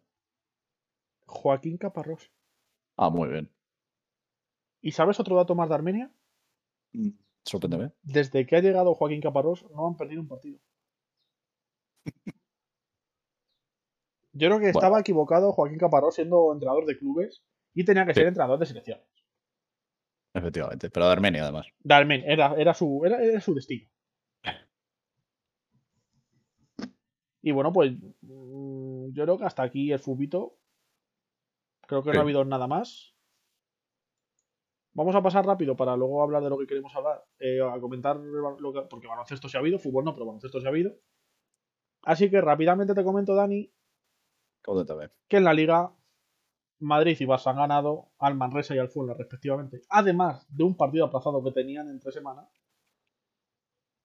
[1.27, 2.31] Joaquín Caparrós.
[2.97, 3.51] Ah, muy bien.
[4.81, 6.11] ¿Y sabes otro dato más de Armenia?
[6.93, 7.11] Mm,
[7.45, 7.93] sorpréndeme.
[8.03, 10.59] Desde que ha llegado Joaquín Caparrós, no han perdido un partido.
[14.33, 17.43] Yo creo que estaba equivocado Joaquín Caparrós siendo entrenador de clubes
[17.79, 19.07] y tenía que ser entrenador de selecciones.
[20.35, 21.69] Efectivamente, pero de Armenia además.
[21.79, 23.89] De Armenia, era, era, su, era, su destino.
[27.41, 30.59] Y bueno, pues mm, yo creo que hasta aquí el fubito.
[31.87, 33.15] Creo que no ha habido nada más.
[34.93, 37.25] Vamos a pasar rápido para luego hablar de lo que queremos hablar.
[37.39, 40.67] Eh, a comentar lo que, porque baloncesto se ha habido, fútbol no, pero baloncesto se
[40.67, 40.99] ha habido.
[42.03, 43.73] Así que rápidamente te comento, Dani,
[45.29, 45.95] que en la liga
[46.81, 49.83] Madrid y Barça han ganado al Manresa y al respectivamente.
[49.89, 52.49] Además de un partido aplazado que tenían entre semanas.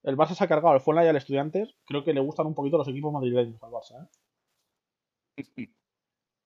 [0.02, 1.74] El Barça se ha cargado al Fuenla y al Estudiantes.
[1.86, 4.08] Creo que le gustan un poquito los equipos madrileños al Barça.
[5.36, 5.68] ¿eh?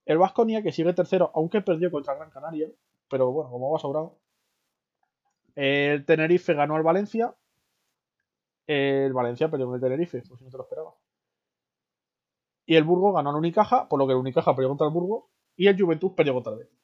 [0.06, 2.68] El Vasconia, que sigue tercero, aunque perdió contra Gran Canaria.
[3.10, 4.18] Pero bueno, como va sobrado.
[5.54, 7.34] El Tenerife ganó al Valencia.
[8.66, 10.94] El Valencia perdió con el Tenerife, pues si no te lo esperaba.
[12.64, 15.24] Y el Burgos ganó al Unicaja, por lo que el Unicaja perdió contra el Burgos
[15.58, 16.78] y el Juventud perdió contra el Betis.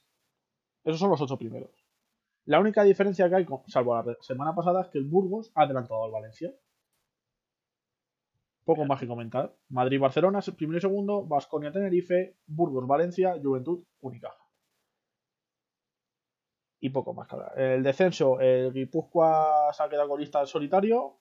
[0.82, 1.70] Esos son los ocho primeros.
[2.44, 6.04] La única diferencia que hay, salvo la semana pasada, es que el Burgos ha adelantado
[6.04, 6.52] al Valencia.
[8.64, 9.54] Poco más que comentar.
[9.68, 11.24] Madrid-Barcelona, primero y segundo.
[11.24, 12.36] Vasconia-Tenerife.
[12.46, 13.40] Burgos-Valencia.
[13.40, 14.42] Juventud, Unicaja.
[16.80, 17.58] Y poco más que hablar.
[17.58, 21.20] El descenso, el Guipúzcoa se ha quedado con lista solitario.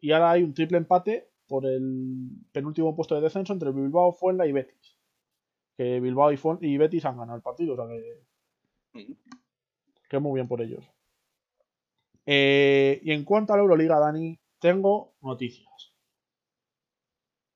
[0.00, 4.46] Y ahora hay un triple empate por el penúltimo puesto de descenso entre Bilbao, Fuenla
[4.46, 4.93] y Betis
[5.76, 7.74] que Bilbao y, Betis han ganado el partido.
[7.74, 9.14] O sea que.
[10.08, 10.84] Que muy bien por ellos.
[12.26, 15.94] Eh, y en cuanto a la Euroliga, Dani, tengo noticias.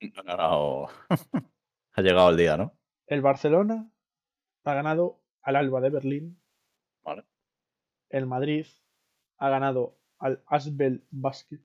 [0.01, 2.77] ha llegado el día, ¿no?
[3.07, 3.91] El Barcelona
[4.63, 6.41] ha ganado al Alba de Berlín.
[7.03, 7.23] Vale.
[8.09, 8.65] El Madrid
[9.37, 11.61] ha ganado al Asbel Basket.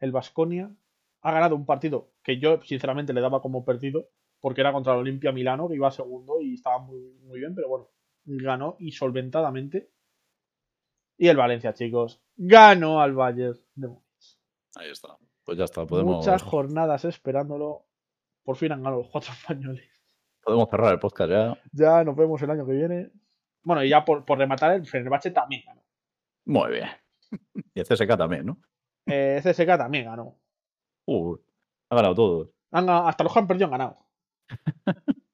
[0.00, 0.74] El Vasconia
[1.22, 4.08] ha ganado un partido que yo sinceramente le daba como perdido
[4.40, 7.68] porque era contra el Olimpia Milano, que iba segundo y estaba muy, muy bien, pero
[7.68, 7.90] bueno,
[8.24, 9.90] ganó y solventadamente.
[11.16, 13.88] Y el Valencia, chicos, ganó al Bayern de
[14.76, 15.16] Ahí está.
[15.44, 17.86] Pues ya está, podemos, Muchas jornadas esperándolo.
[18.44, 19.88] Por fin han ganado los cuatro españoles.
[20.42, 21.58] podemos cerrar el podcast ya.
[21.72, 23.10] Ya nos vemos el año que viene.
[23.64, 25.82] Bueno, y ya por, por rematar, el Fenerbahce también ganó.
[26.46, 26.88] Muy bien.
[27.74, 28.58] Y el CSK también, ¿no?
[29.06, 30.38] Eh, CSK también ganó.
[31.06, 31.36] Uh,
[31.90, 32.52] ha ganado todo.
[32.70, 33.98] Han ganado- hasta los que han perdido han ganado.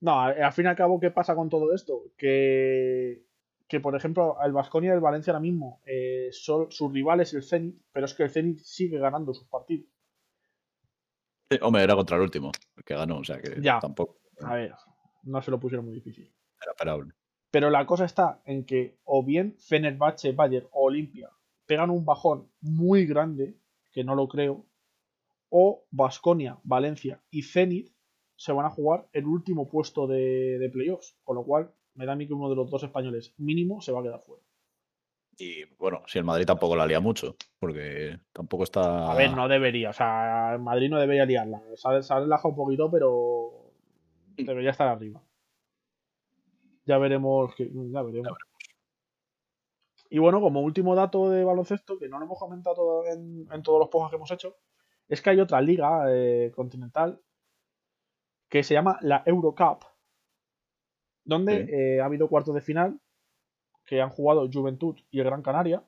[0.00, 2.02] No, al fin y al cabo, ¿qué pasa con todo esto?
[2.16, 3.24] Que,
[3.68, 7.44] que por ejemplo, el Vasconia y el Valencia ahora mismo eh, son sus rivales el
[7.44, 9.86] Zenit, pero es que el Zenit sigue ganando sus partidos.
[11.48, 13.78] Sí, hombre, era contra el último, el que ganó, o sea que Ya.
[13.78, 14.74] tampoco A ver,
[15.22, 16.24] no se lo pusieron muy difícil.
[16.60, 17.12] era esperable.
[17.52, 21.30] Pero la cosa está en que o bien Fenerbahce, Bayern o Olimpia
[21.66, 23.54] pegan un bajón muy grande,
[23.92, 24.66] que no lo creo,
[25.48, 27.91] o Vasconia, Valencia y Zenit
[28.42, 31.16] se van a jugar el último puesto de, de playoffs.
[31.22, 33.92] Con lo cual, me da a mí que uno de los dos españoles mínimo se
[33.92, 34.42] va a quedar fuera.
[35.38, 39.12] Y bueno, si el Madrid tampoco la lía mucho, porque tampoco está.
[39.12, 39.90] A ver, no debería.
[39.90, 41.62] O sea, el Madrid no debería liarla.
[41.76, 43.70] Se ha relajado un poquito, pero
[44.36, 45.22] debería estar arriba.
[46.84, 47.54] Ya veremos.
[47.54, 48.36] Que, ya veremos.
[50.10, 53.78] Y bueno, como último dato de baloncesto, que no lo hemos comentado en, en todos
[53.78, 54.56] los podcasts que hemos hecho,
[55.08, 57.20] es que hay otra liga eh, continental
[58.52, 59.84] que se llama la Eurocup,
[61.24, 61.72] donde Sí.
[61.72, 63.00] eh, ha habido cuartos de final
[63.86, 65.82] que han jugado Juventud y el Gran Canaria.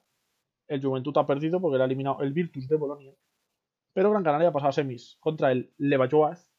[0.67, 3.13] El Juventud ha perdido porque le ha eliminado el Virtus de Bolonia.
[3.93, 6.51] Pero Gran Canaria ha pasado a semis contra el Levallois.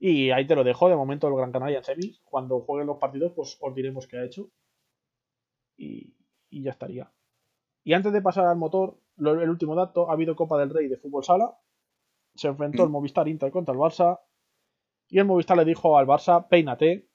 [0.00, 2.20] Y ahí te lo dejo, de momento el Gran Canaria en semis.
[2.24, 4.50] Cuando jueguen los partidos, pues os diremos qué ha hecho.
[5.76, 6.14] Y,
[6.50, 7.12] y ya estaría.
[7.84, 10.88] Y antes de pasar al motor, lo- el último dato, ha habido Copa del Rey
[10.88, 11.56] de fútbol sala.
[12.34, 14.20] Se enfrentó el Movistar Inter contra el Barça.
[15.08, 17.08] Y el Movistar le dijo al Barça, peínate.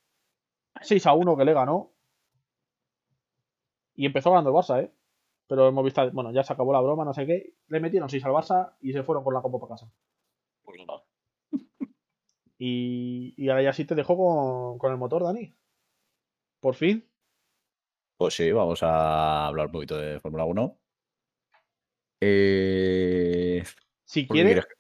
[0.82, 1.92] 6 a 1 que le ganó.
[3.96, 4.94] Y empezó ganando el Barça, ¿eh?
[5.48, 7.54] Pero el Movistar, bueno, ya se acabó la broma, no sé qué.
[7.68, 9.92] Le metieron 6 al Barça y se fueron con la copa para casa.
[10.64, 11.04] Pues no.
[12.62, 15.56] Y, y ahora ya sí te dejo con, con el motor, Dani.
[16.60, 17.10] Por fin.
[18.18, 20.78] Pues sí, vamos a hablar un poquito de Fórmula 1.
[22.22, 23.64] Eh,
[24.04, 24.79] Si ¿por qué quieres, quieres?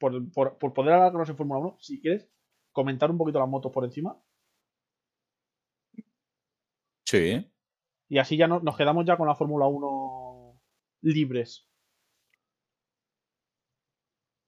[0.00, 2.28] Por, por- por poder hablarnos en Fórmula 1, si quieres
[2.72, 4.20] comentar un poquito las motos por encima.
[7.04, 7.50] Sí,
[8.08, 10.60] Y así ya no- nos quedamos ya con la Fórmula 1
[11.02, 11.68] libres.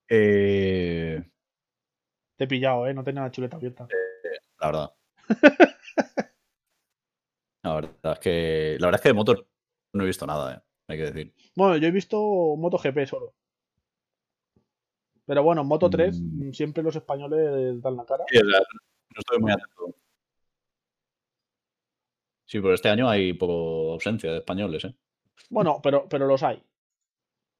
[0.08, 1.22] eh,
[2.36, 2.94] Te he pillado, ¿eh?
[2.94, 3.86] No tenía la chuleta abierta.
[4.60, 4.94] la verdad.
[7.64, 8.76] La verdad es que.
[8.80, 9.48] La verdad es que de motor
[9.92, 11.34] no he visto nada, eh, hay que decir.
[11.54, 12.18] Bueno, yo he visto
[12.56, 13.34] MotoGP solo.
[15.32, 16.52] Pero bueno, en Moto 3 Mm.
[16.52, 18.22] siempre los españoles dan la cara.
[18.28, 19.94] Sí, o sea, no estoy muy atento.
[22.44, 24.94] Sí, pero este año hay poco ausencia de españoles, ¿eh?
[25.48, 26.62] Bueno, pero, pero los hay.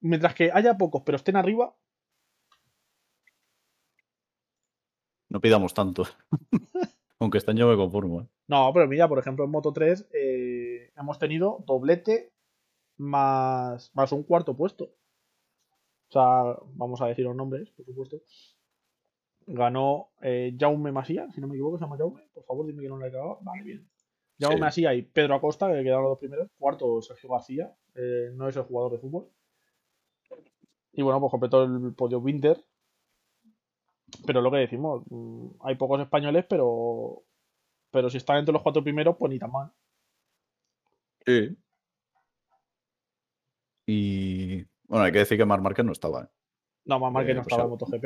[0.01, 1.75] Mientras que haya pocos, pero estén arriba,
[5.29, 6.03] No pidamos tanto.
[7.19, 8.27] Aunque este año me conformo, ¿eh?
[8.49, 12.33] No, pero mira, por ejemplo, en Moto 3 eh, hemos tenido doblete
[12.97, 14.93] más, más un cuarto puesto.
[16.13, 18.21] Sea, vamos a decir los nombres, por supuesto.
[19.47, 22.21] Ganó eh, Jaume Masía, si no me equivoco, se llama Jaume.
[22.33, 23.39] Por favor, dime que no le he cagado.
[23.41, 23.89] Vale, bien.
[24.39, 24.61] Jaume Sí.
[24.61, 26.49] Masía y Pedro Acosta, que quedaron los dos primeros.
[26.59, 29.27] Cuarto, Sergio García, eh, no es el jugador de fútbol.
[30.93, 32.63] Y bueno, pues completó el podio Winter.
[34.27, 37.23] Pero lo que decimos, mm, hay pocos españoles, pero
[37.89, 39.71] pero si están entre los cuatro primeros, pues ni tan mal.
[41.25, 41.57] Sí.
[43.85, 44.12] Y.
[44.93, 46.27] Bueno, hay que decir que Marc Márquez no estaba, ¿eh?
[46.85, 48.01] No, más mal que Eh, no pues estaba en MotoGP.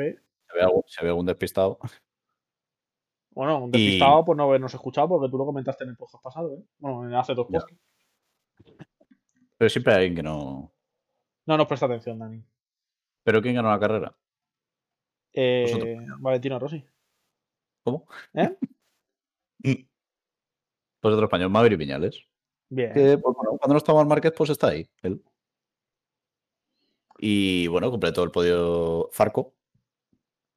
[0.46, 1.78] Se ve algún, se ve algún despistado.
[3.32, 6.24] Bueno, un Y- despistado por no habernos escuchado, porque tú lo comentaste en el podcast
[6.24, 6.64] pasado, ¿eh?
[6.78, 7.76] Bueno, en hace dos podcasts.
[9.58, 10.72] Pero siempre hay alguien que no.
[11.44, 12.42] No nos presta atención, Dani.
[13.22, 14.16] ¿Pero quién ganó la carrera?
[15.34, 15.98] Eh.
[16.20, 16.82] Valentino Rossi.
[17.84, 18.06] ¿Cómo?
[18.32, 18.56] ¿Eh?
[21.00, 22.26] Pues otro español, Maverick Viñales.
[22.70, 22.92] Bien.
[22.92, 24.88] Que, pues, bueno, cuando no está Marc Márquez, pues está ahí.
[25.02, 25.22] él.
[27.18, 29.54] Y bueno, completó el podio Farco.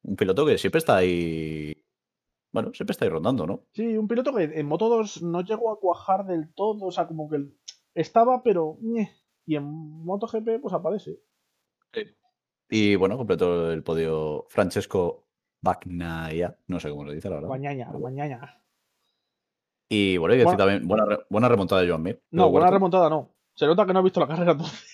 [0.02, 1.84] Un piloto que siempre está ahí.
[2.52, 3.64] Bueno, siempre está ahí rondando, ¿no?
[3.72, 7.06] Sí, un piloto que en Moto 2 no llegó a cuajar del todo, o sea,
[7.06, 7.44] como que
[7.94, 8.78] estaba, pero...
[9.44, 11.18] Y en MotoGP, pues aparece.
[12.68, 15.26] Y bueno, completó el podio Francesco
[15.60, 16.56] Bagnaia.
[16.68, 17.48] No sé cómo se dice, la verdad.
[17.48, 18.62] Mañana, mañana.
[19.88, 20.70] Y bueno, hay que decir Bueno.
[20.72, 22.22] también, buena, buena remontada de Joan Mir.
[22.30, 22.74] No, buena cuarto.
[22.74, 23.34] remontada no.
[23.54, 24.90] Se nota que no ha visto la carrera entonces.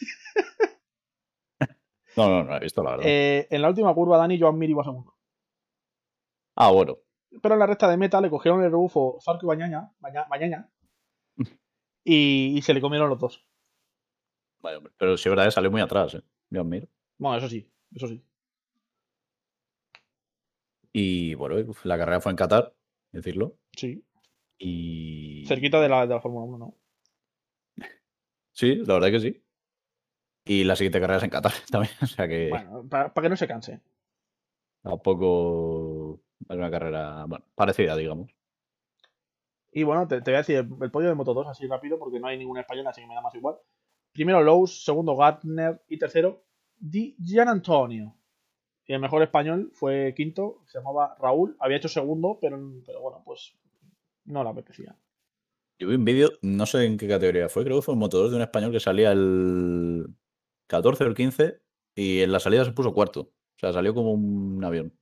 [2.18, 3.06] No, no, no he visto, la verdad.
[3.08, 5.14] Eh, en la última curva, Dani Joan Mir iba segundo.
[6.56, 6.98] Ah, bueno.
[7.42, 10.70] Pero en la recta de meta le cogieron el rebufo Zarco y Bañaña, Baña- Bañaña,
[12.04, 13.46] y, y se le comieron los dos.
[14.62, 14.90] Hombre.
[14.96, 16.22] Pero sí es verdad salió muy atrás, ¿eh?
[16.50, 16.88] Yo admiro.
[17.18, 18.22] Bueno, eso sí, eso sí.
[20.92, 22.74] Y bueno, la carrera fue en Qatar,
[23.12, 23.56] decirlo.
[23.76, 24.04] Sí.
[24.58, 25.44] Y.
[25.46, 26.74] Cerquita de la, de la Fórmula 1, ¿no?
[28.52, 29.42] Sí, la verdad que sí.
[30.48, 31.92] Y la siguiente carrera es en Qatar también.
[32.02, 33.80] O sea que Bueno, para que no se canse.
[34.82, 38.30] tampoco es una carrera bueno, parecida, digamos.
[39.70, 42.18] Y bueno, te, te voy a decir el, podio de Moto 2 así rápido porque
[42.18, 43.56] no hay ningún español, así que me da más igual.
[44.12, 46.42] Primero Lowe's, segundo Gardner y tercero
[46.78, 48.14] Di Gian Antonio.
[48.86, 51.56] Y el mejor español fue quinto, se llamaba Raúl.
[51.60, 53.54] Había hecho segundo, pero, pero bueno, pues
[54.24, 54.96] no le apetecía.
[55.78, 58.30] Yo vi un vídeo, no sé en qué categoría fue, creo que fue un motor
[58.30, 60.06] de un español que salía el
[60.68, 61.60] 14 o el 15
[61.96, 63.20] y en la salida se puso cuarto.
[63.20, 64.96] O sea, salió como un avión.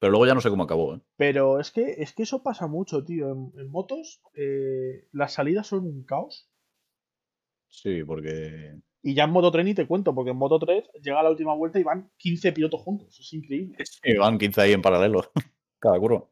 [0.00, 1.00] Pero luego ya no sé cómo acabó, ¿eh?
[1.16, 3.30] Pero es que, es que eso pasa mucho, tío.
[3.30, 6.50] En, en motos, eh, las salidas son un caos.
[7.68, 11.22] Sí, porque Y ya en Moto 3 ni te cuento, porque en Moto 3 llega
[11.22, 13.18] la última vuelta y van 15 pilotos juntos.
[13.18, 13.76] Es increíble.
[13.84, 15.30] sí, van 15 ahí en paralelo,
[15.78, 16.24] cada curva.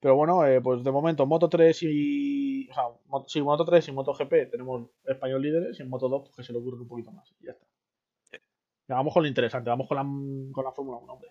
[0.00, 2.45] Pero bueno, eh, pues de momento Moto 3 y.
[2.70, 6.22] O sea, sí, Moto 3 y Moto GP tenemos español líderes y en Moto 2
[6.22, 7.32] pues que se le ocurre un poquito más.
[7.40, 7.66] Y ya está.
[8.88, 10.02] Ya, vamos con lo interesante, vamos con la,
[10.52, 11.30] con la Fórmula 1, hombre.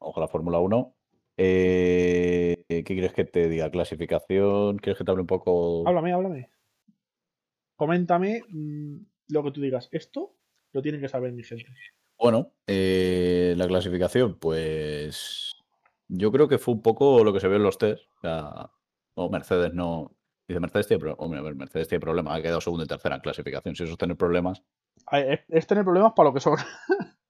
[0.00, 0.94] Vamos con la Fórmula 1.
[1.36, 3.70] Eh, ¿Qué quieres que te diga?
[3.70, 4.78] ¿Clasificación?
[4.78, 5.86] ¿Quieres que te hable un poco?
[5.86, 6.50] Háblame, háblame.
[7.76, 8.96] Coméntame mm,
[9.28, 9.88] lo que tú digas.
[9.92, 10.34] Esto
[10.72, 11.66] lo tienen que saber mi gente.
[12.18, 15.56] Bueno, eh, la clasificación, pues
[16.08, 18.04] yo creo que fue un poco lo que se vio en los test.
[18.18, 18.70] O sea,
[19.14, 20.16] o Mercedes no.
[20.48, 21.24] Dice Mercedes tiene problemas.
[21.24, 22.38] Hombre, a ver, Mercedes tiene problemas.
[22.38, 23.76] Ha quedado segundo y tercera en clasificación.
[23.76, 24.62] Si eso es tener problemas.
[25.10, 26.56] Es, es tener problemas para lo que son.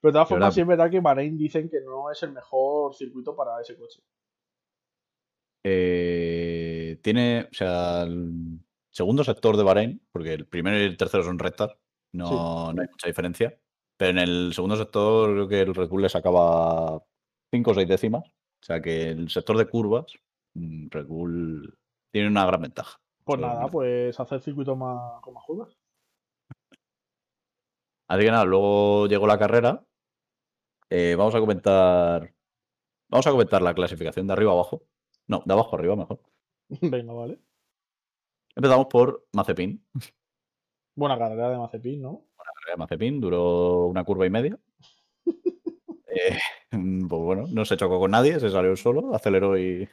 [0.00, 2.94] Pero de todas formas, sí es verdad que Bahrein dicen que no es el mejor
[2.94, 4.00] circuito para ese coche.
[5.64, 11.24] Eh, tiene, o sea, el segundo sector de Bahrein, porque el primero y el tercero
[11.24, 11.72] son rectas,
[12.12, 13.58] no, no hay mucha diferencia.
[13.96, 17.02] Pero en el segundo sector creo que el Red Bull le sacaba
[17.50, 18.24] 5 o 6 décimas.
[18.26, 20.12] O sea que el sector de curvas,
[20.90, 21.78] Red Bull
[22.10, 23.00] tiene una gran ventaja.
[23.24, 25.76] Pues nada, pues hacer circuito más, con más curvas.
[28.08, 29.84] Así que nada, luego llegó la carrera.
[30.90, 32.34] Eh, vamos a comentar.
[33.10, 34.82] Vamos a comentar la clasificación de arriba abajo.
[35.26, 36.20] No, de abajo arriba mejor.
[36.80, 37.40] Venga, vale.
[38.54, 39.84] Empezamos por Mazepin.
[40.96, 42.24] Buena carrera de Mazepin, ¿no?
[42.36, 44.58] carrera de Mazepin duró una curva y media.
[45.26, 46.38] Eh,
[46.70, 49.88] pues bueno, no se chocó con nadie, se salió solo, aceleró y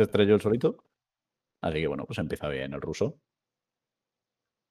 [0.00, 0.84] se estrelló el solito.
[1.60, 3.16] Así que bueno, pues empieza bien el ruso.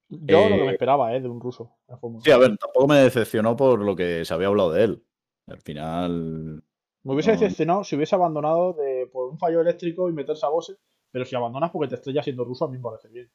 [0.10, 1.22] Yo lo que me Eh, esperaba, ¿eh?
[1.22, 1.78] De un ruso.
[2.24, 2.40] Sí, a 1.
[2.40, 5.06] ver, tampoco me decepcionó por lo que se había hablado de él.
[5.46, 6.64] Al final,
[7.04, 10.50] Me hubiese no- decepcionado si hubiese abandonado de, por un fallo eléctrico y meterse a
[10.50, 10.78] boxes.
[11.12, 13.32] Pero si abandonas porque te estrellas siendo ruso, a mí me parece bien.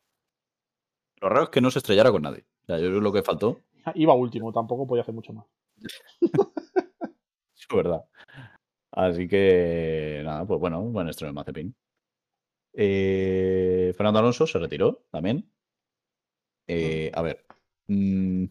[1.20, 2.44] lo raro es que no se estrellara con nadie.
[2.62, 3.60] O sea, yo creo lo que faltó,
[3.94, 5.46] Iba último, tampoco podía hacer mucho más.
[7.56, 8.04] es verdad.
[8.96, 11.74] Así que nada, pues bueno, un buen estreno de Mazepin.
[12.74, 15.50] Eh, Fernando Alonso se retiró también.
[16.66, 17.44] Eh, a ver,
[17.88, 18.44] mm,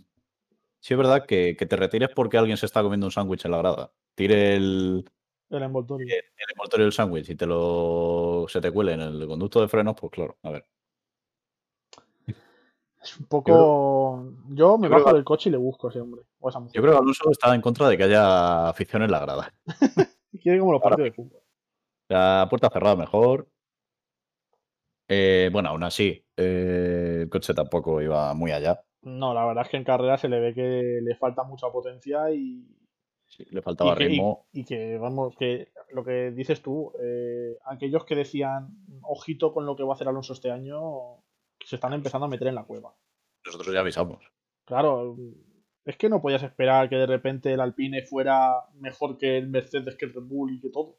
[0.80, 3.52] sí es verdad que, que te retires porque alguien se está comiendo un sándwich en
[3.52, 3.92] la grada.
[4.16, 5.10] Tire el,
[5.50, 6.08] El envoltorio.
[6.08, 9.96] el envoltorio del sándwich y te lo se te cuele en el conducto de frenos,
[10.00, 10.66] pues claro, a ver.
[13.02, 14.24] Es un poco.
[14.50, 16.22] Yo me yo creo bajo que- del coche y le busco a ese hombre.
[16.40, 16.74] O a esa mujer.
[16.76, 19.54] Yo creo que Alonso está en contra de que haya afición en la grada.
[20.42, 21.42] Quiere como los Ahora partidos de fútbol.
[22.10, 23.48] La puerta cerrada mejor.
[25.08, 28.84] Eh, bueno, aún así, eh, el coche tampoco iba muy allá.
[29.02, 32.32] No, la verdad es que en carrera se le ve que le falta mucha potencia
[32.32, 32.66] y,
[33.28, 34.48] Sí, le faltaba y que, y- ritmo.
[34.54, 38.70] y que, vamos, que lo que dices tú, eh, aquellos que decían,
[39.02, 40.80] ojito con lo que va a hacer Alonso este año,
[41.66, 42.96] se están empezando a meter en la cueva.
[43.46, 44.24] Nosotros ya avisamos.
[44.66, 45.18] Claro,
[45.86, 49.96] es que no podías esperar que de repente el Alpine fuera mejor que el Mercedes,
[49.96, 50.98] que el Red Bull y que todo.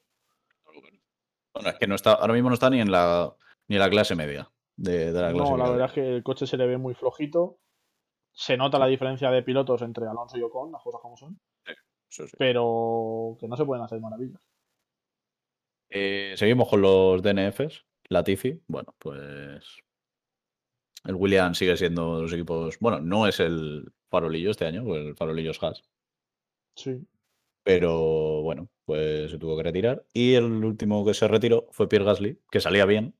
[1.55, 3.35] Bueno, es que no está, ahora mismo no está ni en la,
[3.69, 6.47] ni en la clase media de, de la No, la verdad es que el coche
[6.47, 7.61] se le ve muy flojito.
[8.33, 11.39] Se nota la diferencia de pilotos entre Alonso y Ocon, las cosas como son,
[12.11, 12.37] Eso sí.
[12.37, 14.43] pero que no se pueden hacer maravillas.
[15.89, 17.87] Eh, seguimos con los DNFs.
[18.09, 19.79] Latifi, bueno, pues
[21.05, 22.79] el Williams sigue siendo de los equipos.
[22.81, 25.83] Bueno, no es el farolillo este año, pues el farolillo es Haas.
[26.77, 27.05] Sí.
[27.65, 30.05] Pero bueno, pues se tuvo que retirar.
[30.13, 33.15] Y el último que se retiró fue Pierre Gasly, que salía bien,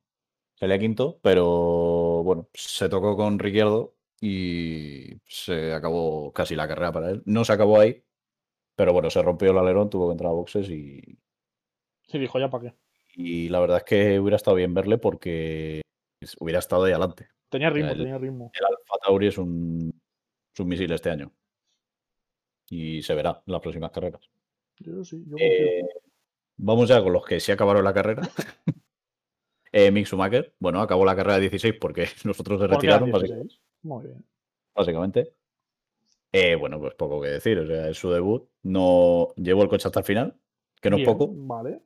[0.55, 7.09] salía quinto, pero bueno, se tocó con Ricciardo y se acabó casi la carrera para
[7.09, 7.23] él.
[7.25, 8.03] No se acabó ahí,
[8.75, 11.01] pero bueno, se rompió el alerón, tuvo que entrar a boxes y,
[12.07, 12.75] Sí, dijo ya para qué.
[13.15, 15.81] y la verdad es que hubiera estado bien verle porque
[16.39, 17.27] hubiera estado ahí adelante.
[17.49, 18.51] Tenía ritmo, el- tenía ritmo.
[18.53, 19.91] El Alfa Tauri es un,
[20.55, 21.31] es un misil este año.
[22.69, 24.21] Y se verá en las próximas carreras.
[24.79, 25.35] Yo sí, yo.
[25.37, 25.83] Eh,
[26.57, 28.21] vamos ya con los que sí acabaron la carrera.
[29.71, 33.61] eh, Mick Schumacher, bueno, acabó la carrera de 16 porque nosotros se retiraron, básic- 16.
[33.83, 34.25] Muy bien.
[34.73, 35.33] básicamente.
[36.31, 37.59] Eh, bueno, pues poco que decir.
[37.59, 38.49] O sea, es su debut.
[38.63, 40.35] No llevó el coche hasta el final,
[40.81, 41.29] que no es poco.
[41.31, 41.81] Vale.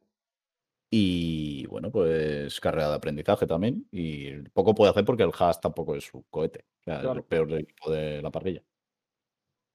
[0.91, 3.87] Y bueno, pues carrera de aprendizaje también.
[3.91, 6.65] Y poco puede hacer porque el Haas tampoco es su cohete.
[6.81, 7.19] O sea, Claro.
[7.19, 8.63] el peor equipo de la parrilla.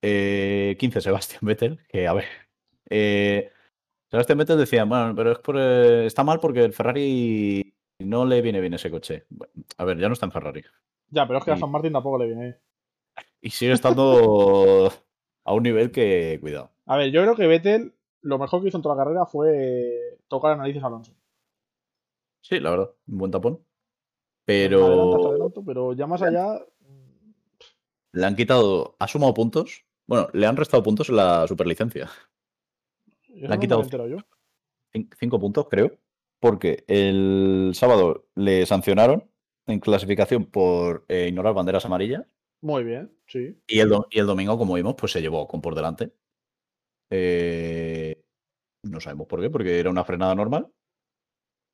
[0.02, 2.24] Eh, 15, Sebastián Vettel, que a ver.
[2.90, 3.50] eh,
[4.10, 8.42] Sebastián Vettel decía, bueno, pero es por, eh, está mal porque el Ferrari no le
[8.42, 9.24] viene bien ese coche.
[9.30, 10.62] Bueno, a ver, ya no está en Ferrari.
[11.10, 12.56] Ya, pero es que a San Martín tampoco le viene.
[13.40, 14.92] Y sigue estando
[15.44, 16.70] a un nivel que, cuidado.
[16.86, 17.94] A ver, yo creo que Vettel
[18.24, 21.12] lo mejor que hizo en toda la carrera fue tocar las narices a Alonso.
[22.40, 23.52] Sí, la verdad, un buen tapón.
[24.46, 26.60] Adelanto, Pero adelanto, pero ya más allá.
[28.12, 29.84] le han quitado, ha sumado puntos.
[30.06, 32.10] Bueno, le han restado puntos en la superlicencia.
[33.28, 34.18] Eso han no quitado- yo.
[35.18, 35.92] Cinco puntos, creo.
[36.40, 39.30] Porque el sábado le sancionaron
[39.66, 42.26] en clasificación por eh, ignorar banderas amarillas.
[42.60, 43.58] Muy bien, sí.
[43.66, 46.12] Y el, y el domingo, como vimos, pues se llevó con por delante.
[47.10, 48.13] Eh,
[48.84, 50.68] no sabemos por qué, porque era una frenada normal.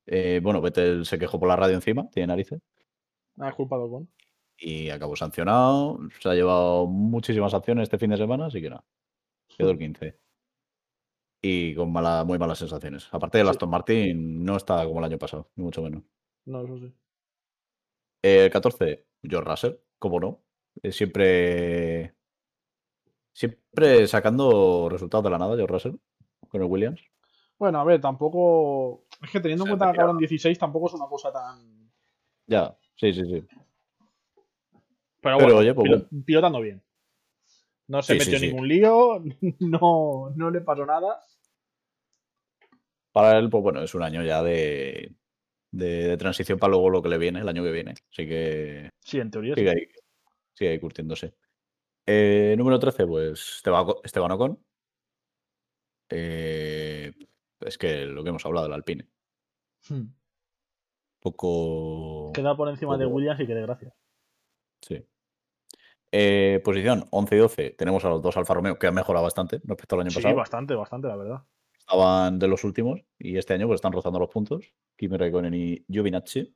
[0.06, 2.60] Eh, bueno, Vettel se quejó por la radio encima, tiene narices.
[3.36, 4.08] Nada, es culpa de Ocon.
[4.58, 5.98] Y acabó sancionado.
[6.20, 8.84] Se ha llevado muchísimas acciones este fin de semana, así que nada.
[9.56, 10.18] Quedó el 15.
[11.42, 13.08] Y con mala, muy malas sensaciones.
[13.12, 13.50] Aparte de Sí.
[13.50, 16.02] Aston Martin, no está como el año pasado, ni mucho menos.
[16.44, 16.92] No, eso sí.
[18.22, 20.42] El 14, George Russell, cómo no.
[20.90, 22.14] Siempre.
[23.32, 25.94] Siempre sacando resultados de la nada, George Russell,
[26.50, 27.00] con el Williams.
[27.58, 29.04] Bueno, a ver, tampoco.
[29.22, 31.90] Es que teniendo en cuenta que acabaron 16, tampoco es una cosa tan.
[32.46, 33.44] Ya, sí, sí, sí.
[35.22, 36.06] Pero, Pero, bueno, oye, pues bueno.
[36.24, 36.82] pilotando bien.
[37.88, 38.46] No se Sí, metió sí.
[38.46, 39.22] ningún lío,
[39.60, 41.20] no, no le pasó nada.
[43.12, 45.12] Para él, pues bueno, es un año ya de,
[45.72, 47.94] de, de transición para luego lo que le viene, el año que viene.
[48.10, 49.60] Así que Sí, en teoría sí.
[49.60, 49.88] sigue ahí,
[50.54, 51.34] sigue ahí curtiéndose.
[52.06, 53.62] Eh, número 13, pues
[54.04, 54.58] Esteban Ocon.
[56.10, 57.12] Eh,
[57.60, 59.08] es que lo que hemos hablado del Alpine.
[59.88, 60.06] Hmm.
[61.20, 62.32] Poco.
[62.32, 63.94] Queda por encima de Williams y que de gracia.
[64.82, 65.04] Sí.
[66.12, 67.70] Eh, posición 11 y 12.
[67.70, 70.34] Tenemos a los dos Alfa Romeo que han mejorado bastante respecto al año Sí, pasado.
[70.36, 71.42] bastante, bastante, la verdad.
[71.78, 74.72] Estaban de los últimos y este año pues están rozando los puntos.
[74.96, 76.54] Kimi Raikkonen y Giovinazzi.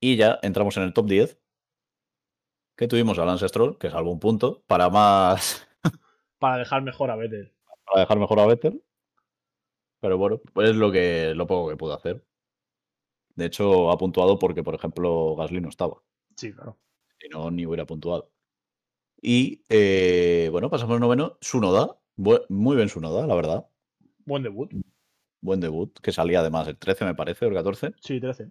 [0.00, 1.38] Y ya entramos en el top 10.
[2.76, 5.66] Que tuvimos a Lance Stroll, que salvó un punto, para más.
[6.38, 7.52] Para dejar mejor a Vettel.
[7.90, 8.82] Para dejar mejor a Vettel.
[10.00, 12.24] Pero bueno, pues es lo que lo poco que pudo hacer.
[13.34, 16.02] De hecho, ha puntuado porque, por ejemplo, Gasly no estaba.
[16.36, 16.78] Sí, claro.
[17.18, 18.30] Si no, ni hubiera puntuado.
[19.20, 21.36] Y eh, bueno, pasamos al noveno.
[21.40, 21.98] Sunoda.
[22.16, 23.66] Bu- muy bien Sunoda, la verdad.
[24.24, 24.70] Buen debut.
[25.42, 27.94] Buen debut, que salía además el 13, me parece, o el 14.
[28.00, 28.50] Sí, 13.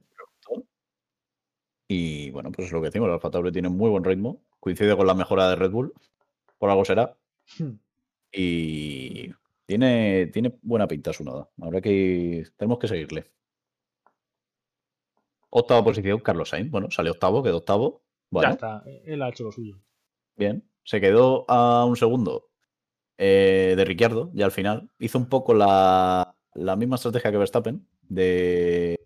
[1.87, 3.07] Y bueno, pues es lo que decimos.
[3.07, 4.43] El Alfa Tauri tiene muy buen ritmo.
[4.59, 5.93] Coincide con la mejora de Red Bull.
[6.57, 7.17] Por algo será.
[7.57, 7.73] Hmm.
[8.31, 9.31] Y
[9.65, 11.49] tiene, tiene buena pinta Sunoda.
[11.61, 12.45] Habrá que.
[12.57, 13.25] Tenemos que seguirle.
[15.49, 16.69] Octava posición, Carlos Sainz.
[16.69, 18.01] Bueno, salió octavo, quedó octavo.
[18.31, 19.79] Ya está, él ha hecho lo suyo.
[20.35, 20.63] bien.
[20.83, 22.49] Se quedó a un segundo
[23.17, 24.89] eh, de Ricciardo, ya al final.
[24.99, 28.99] Hizo un poco la, la misma estrategia que Verstappen, de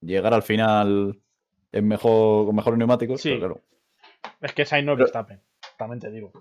[0.00, 1.20] llegar al final
[1.72, 3.20] en mejor, con mejores neumáticos.
[3.20, 3.30] Sí.
[3.40, 3.62] pero claro,
[4.40, 5.40] Es que Sainz no es Verstappen,
[5.78, 6.32] también te digo.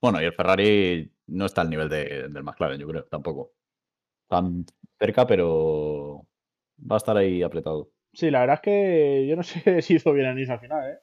[0.00, 3.52] Bueno, y el Ferrari no está al nivel de- del McLaren, yo creo, tampoco.
[4.28, 4.64] Tan
[4.98, 6.26] cerca, pero
[6.78, 7.90] va a estar ahí apretado.
[8.12, 9.42] Sí, la verdad es que yo no
[9.76, 10.98] sé si hizo bien en Nice al final, ¿eh?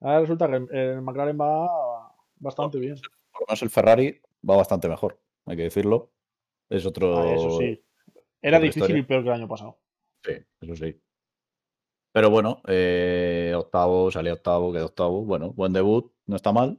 [0.00, 2.94] Ahora resulta que el- McLaren va bastante bien.
[3.32, 6.12] Por lo menos el Ferrari va bastante mejor, hay que decirlo.
[6.68, 7.16] Es otro.
[7.18, 7.82] Ah, eso sí.
[8.42, 8.98] Era difícil historia.
[8.98, 9.78] y peor que el año pasado.
[10.24, 11.00] Sí, eso sí.
[12.12, 15.24] Pero bueno, eh, octavo, salió octavo, quedó octavo.
[15.24, 16.78] Bueno, buen debut, no está mal.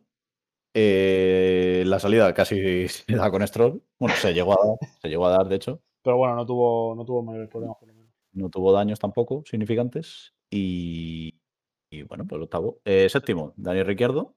[0.73, 3.83] Eh, la salida casi se da con Stroll.
[3.99, 5.81] Bueno, se llegó a dar, se llegó a dar, de hecho.
[6.03, 8.11] Pero bueno, no tuvo, no tuvo mayores problemas por lo menos.
[8.33, 10.33] No tuvo daños tampoco significantes.
[10.49, 11.35] Y,
[11.89, 12.79] y bueno, pues octavo.
[12.85, 14.35] Eh, séptimo, Daniel Ricciardo.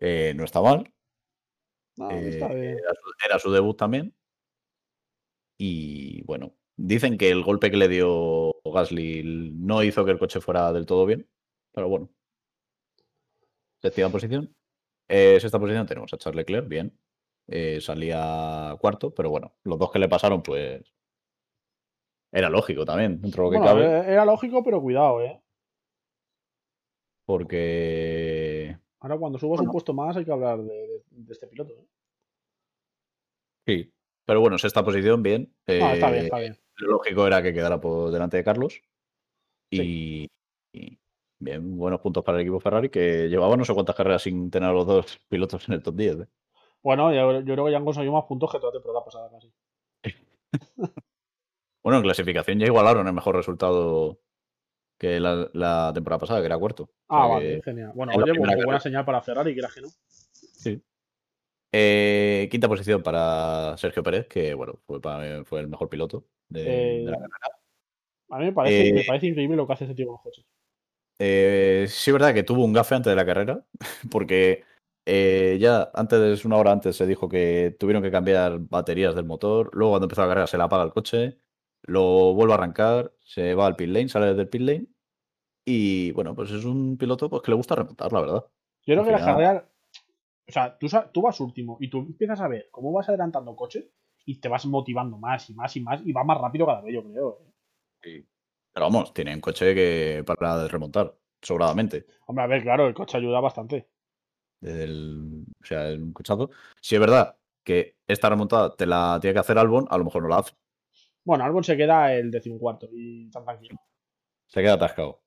[0.00, 0.92] Eh, no está mal.
[1.96, 2.78] No, Eh, está bien.
[2.78, 4.14] era, su, era su debut también.
[5.58, 10.40] Y bueno, dicen que el golpe que le dio Gasly no hizo que el coche
[10.40, 11.28] fuera del todo bien.
[11.72, 12.10] Pero bueno.
[13.82, 14.54] Séptima posición.
[15.08, 16.98] Eh, sexta posición tenemos a Charles Leclerc, bien.
[17.46, 20.82] Eh, salía cuarto, pero bueno, los dos que le pasaron, pues
[22.30, 25.40] era lógico también, dentro de lo que Bueno, cabe, e- era lógico, pero cuidado, ¿eh?
[27.26, 29.70] porque Ahora cuando subas Bueno.
[29.70, 31.72] un puesto más hay que hablar de, de- de este piloto.
[31.72, 31.86] ¿eh?
[33.66, 33.92] sí.
[34.26, 35.54] Pero bueno, sexta posición, bien.
[35.66, 36.56] No, está bien, Eh, está bien.
[36.76, 38.82] Lo lógico era que quedara por delante de Carlos.
[39.70, 40.26] Y,
[40.74, 40.98] y
[41.38, 44.70] bien, buenos puntos para el equipo Ferrari, que llevaba no sé cuántas carreras sin tener
[44.70, 46.20] a los dos pilotos en el top 10.
[46.20, 46.26] ¿eh?
[46.82, 49.52] Bueno, yo, yo creo que ya han conseguido más puntos que toda temporada pasada casi.
[51.80, 54.18] Bueno, en clasificación ya igualaron el mejor resultado
[54.98, 56.82] que la, la temporada pasada, que era cuarto.
[56.82, 57.92] O Ah, sea vale, genial.
[57.94, 58.80] Bueno, oye, pues buena carrera.
[58.80, 59.88] señal para Ferrari, quieras que no.
[60.32, 60.82] Sí.
[61.72, 66.26] Eh, quinta posición para Sergio Pérez, que bueno, fue, para mí- fue el mejor piloto
[66.48, 67.58] de, de la Eh, carrera.
[68.30, 70.44] A mí me parece, Eh, me parece increíble lo que hace ese con los coches.
[71.18, 73.64] Eh, sí, es verdad que tuvo un gafe antes de la carrera,
[74.10, 74.64] porque
[75.06, 79.70] eh, ya antes, una hora antes, se dijo que tuvieron que cambiar baterías del motor.
[79.72, 81.38] Luego, cuando empezó la carrera, se le apaga el coche,
[81.82, 84.86] lo vuelve a arrancar, se va al pit lane, sale del pit lane.
[85.64, 88.44] Y bueno, pues es un piloto pues, que le gusta remontar, la verdad.
[88.86, 89.64] Yo creo que las final- carreras.
[90.48, 93.54] O sea, tú, sa- tú vas último y tú empiezas a ver cómo vas adelantando
[93.54, 93.84] coches
[94.24, 96.94] y te vas motivando más y más y más y va más rápido cada vez,
[96.94, 97.38] yo creo.
[98.02, 98.24] ¿eh?
[98.78, 101.12] Pero vamos, tiene un coche que para remontar,
[101.42, 102.06] sobradamente.
[102.28, 103.88] Hombre, a ver, claro, el coche ayuda bastante.
[104.60, 106.50] Desde el- o sea, un cochazo.
[106.80, 110.22] Si es verdad que esta remontada te la tiene que hacer Albon, a lo mejor
[110.22, 110.52] no la hace.
[111.24, 113.80] Bueno, Albon se queda el decimocuarto y tan tranquilo.
[114.46, 115.22] Se queda atascado.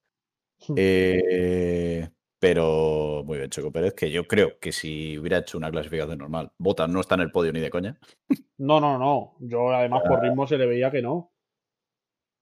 [0.65, 0.75] Hmm.
[0.77, 6.19] Eh, pero muy bien, Checo Pérez, que yo creo que si hubiera hecho una clasificación
[6.19, 7.99] normal, Bottas no está en el podio ni de coña.
[8.59, 9.35] No, no, no.
[9.41, 11.33] Yo además por ritmo se le veía que no.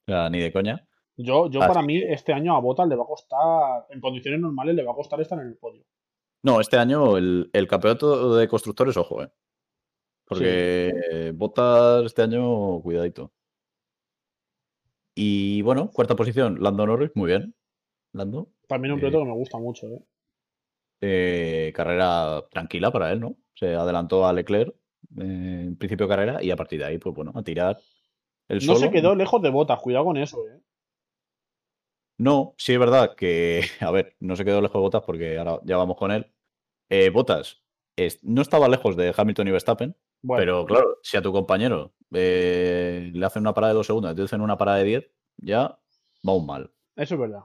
[0.07, 0.87] O sea, ni de coña.
[1.21, 4.39] Yo, yo Así para mí, este año a Bottas le va a costar, en condiciones
[4.39, 5.83] normales, le va a costar estar en el podio.
[6.43, 9.29] No, este año el, el campeonato de constructores, ojo, eh.
[10.25, 13.33] Porque Bottas este año, cuidadito.
[15.15, 17.53] Y bueno, cuarta posición, Lando Norris, muy bien.
[18.13, 18.49] Lando.
[18.67, 20.01] También un Eh, piloto que me gusta mucho, ¿eh?
[21.01, 23.35] Eh, carrera tranquila para él, ¿no?
[23.55, 24.69] Se adelantó a Leclerc
[25.17, 27.77] eh, en principio de carrera y a partir de ahí, pues bueno, a tirar
[28.47, 28.79] el No solo.
[28.79, 30.61] se quedó lejos de Bottas, cuidado con eso, ¿eh?
[32.19, 35.59] No, sí es verdad que, a ver, no se quedó lejos de Bottas porque ahora
[35.63, 36.31] ya vamos con él.
[36.89, 37.63] Eh, Bottas
[37.95, 41.93] es- no estaba lejos de Hamilton y Verstappen, Bueno, pero claro, si a tu compañero
[42.13, 45.11] eh, le hacen una parada de dos segundos y te hacen una parada de 10,
[45.37, 45.79] ya
[46.23, 46.71] vamos mal.
[46.95, 47.43] eso es verdad.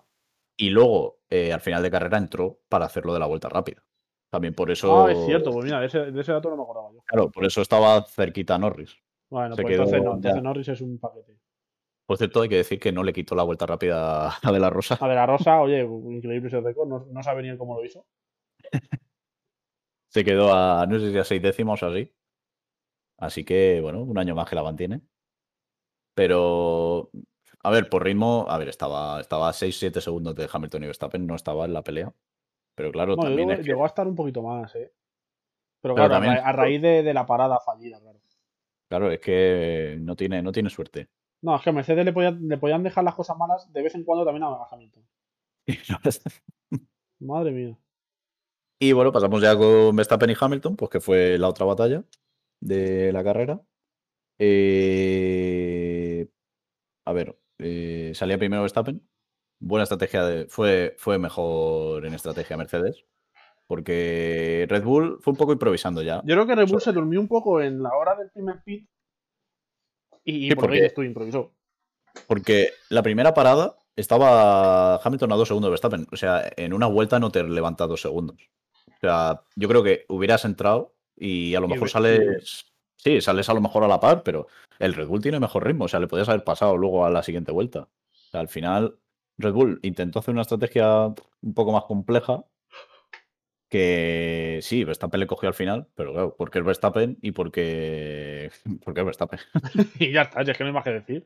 [0.57, 3.85] Y luego, eh, al final de carrera, entró para hacerlo de la vuelta rápida.
[4.31, 5.05] También por eso.
[5.05, 7.01] Ah, es cierto, pues mira, de ese, de ese dato no me acordaba yo.
[7.07, 8.97] Claro, por eso estaba cerquita Norris.
[9.31, 10.43] Bueno, Se pues entonces no, entonces.
[10.43, 11.37] Norris es un paquete.
[12.07, 14.68] Por cierto, hay que decir que no le quitó la vuelta rápida a De La
[14.70, 14.98] Rosa.
[15.00, 17.84] A de la Rosa, oye, increíble ese récord, no, no sabe ni él cómo lo
[17.84, 18.07] hizo.
[20.09, 22.12] Se quedó a, no sé si a seis décimos o así.
[23.18, 25.00] Así que, bueno, un año más que la mantiene.
[26.14, 27.11] Pero,
[27.62, 31.26] a ver, por ritmo, a ver, estaba, estaba a 6-7 segundos de Hamilton y Verstappen,
[31.26, 32.12] no estaba en la pelea.
[32.76, 34.74] Pero claro, No, yo también creo es que que- llegó a estar un poquito más,
[34.76, 34.92] ¿eh?
[35.80, 38.20] Pero claro, a también- a raíz de, de la parada fallida, claro.
[38.88, 41.09] claro, es que no tiene, no tiene suerte.
[41.45, 43.95] No, es que a Mercedes le podían, le podían dejar las cosas malas de vez
[43.95, 45.05] en cuando también a Hamilton.
[47.20, 47.78] Madre mía.
[48.80, 52.03] Y bueno, pasamos ya con Verstappen y Hamilton, pues que fue la otra batalla
[52.62, 53.61] de la carrera.
[54.38, 56.30] Eh,
[57.05, 59.07] a ver, eh, salía primero Verstappen.
[59.61, 63.05] Buena estrategia, de, fue, fue mejor en estrategia Mercedes.
[63.66, 66.22] Porque Red Bull fue un poco improvisando ya.
[66.24, 68.88] Yo creo que Red Bull se durmió un poco en la hora del primer pit.
[70.25, 71.53] Y, y Sí, por porque- tú, improvisó.
[72.27, 76.07] Porque la primera parada estaba Hamilton a dos segundos de Verstappen.
[76.12, 78.37] O sea, en una vuelta no te levanta dos segundos.
[78.89, 82.66] O sea, yo creo que hubieras entrado y a lo Y mejor sales.
[82.97, 84.47] Sí, sales a lo mejor a la par, pero
[84.79, 85.85] el Red Bull tiene mejor ritmo.
[85.85, 87.81] O sea, le podías haber pasado luego a la siguiente vuelta.
[87.81, 88.97] O sea, al final,
[89.37, 91.07] Red Bull intentó hacer una estrategia
[91.43, 92.45] un poco más compleja.
[93.68, 98.50] Que sí, Verstappen le cogió al final, pero claro, porque es Verstappen y porque.
[98.84, 99.40] Porque es Verstappen.
[99.98, 101.24] y ya está, ya es que no hay más que decir.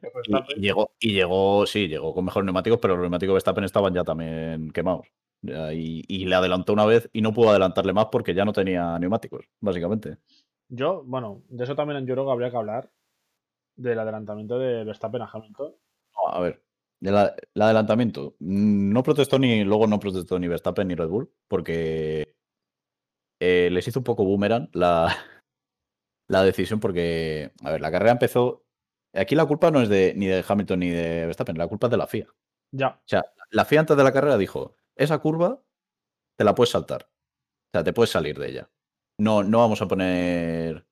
[0.56, 3.92] Y, llegó, y llegó, sí, llegó con mejores neumáticos, pero los neumáticos de Verstappen estaban
[3.94, 5.08] ya también quemados.
[5.42, 8.98] Y, y le adelantó una vez y no pudo adelantarle más porque ya no tenía
[8.98, 10.18] neumáticos, básicamente.
[10.68, 12.90] Yo, bueno, de eso también yo creo que habría que hablar.
[13.76, 15.72] Del adelantamiento de Verstappen a Hamilton.
[16.32, 16.60] A ver,
[17.00, 17.16] el,
[17.62, 18.36] adelantamiento.
[18.40, 22.34] No protestó ni, luego no protestó ni Verstappen ni Red Bull, porque
[23.40, 25.14] eh, les hizo un poco boomerang la,
[26.28, 28.64] la decisión, porque, a ver, la carrera empezó.
[29.14, 31.90] Aquí la culpa no es de, ni de Hamilton ni de Verstappen, la culpa es
[31.90, 32.26] de la FIA.
[32.72, 32.88] Ya.
[32.88, 35.62] O sea, la FIA antes de la carrera dijo, esa curva
[36.38, 37.04] te la puedes saltar.
[37.04, 38.70] O sea, te puedes salir de ella.
[39.18, 40.86] No, no vamos a poner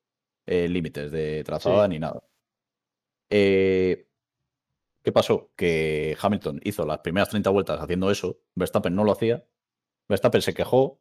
[0.46, 1.90] eh, límites de trazada Sí.
[1.90, 2.22] ni nada.
[3.30, 4.05] Eh,
[5.06, 5.52] ¿Qué pasó?
[5.54, 9.46] Que Hamilton hizo las primeras 30 vueltas haciendo eso, Verstappen no lo hacía,
[10.08, 11.00] Verstappen se quejó,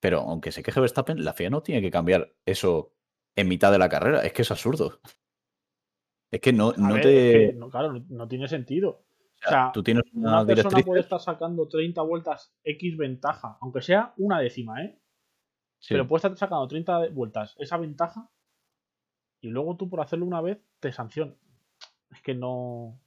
[0.00, 2.94] pero aunque se queje Verstappen, la FIA no tiene que cambiar eso
[3.36, 4.24] en mitad de la carrera.
[4.24, 5.00] Es que es absurdo.
[6.30, 7.44] Es que no, no ver, te.
[7.44, 9.04] es que no, claro, no, no tiene sentido.
[9.44, 10.86] o sea, tú tienes Una una persona directriz.
[10.86, 14.98] puede estar sacando 30 vueltas X ventaja, aunque sea una décima, ¿eh?
[15.78, 15.92] Sí.
[15.92, 18.30] Pero puede estar sacando 30 vueltas esa ventaja
[19.42, 21.36] y luego tú por hacerlo una vez te sancionan.
[22.10, 22.98] Es que no.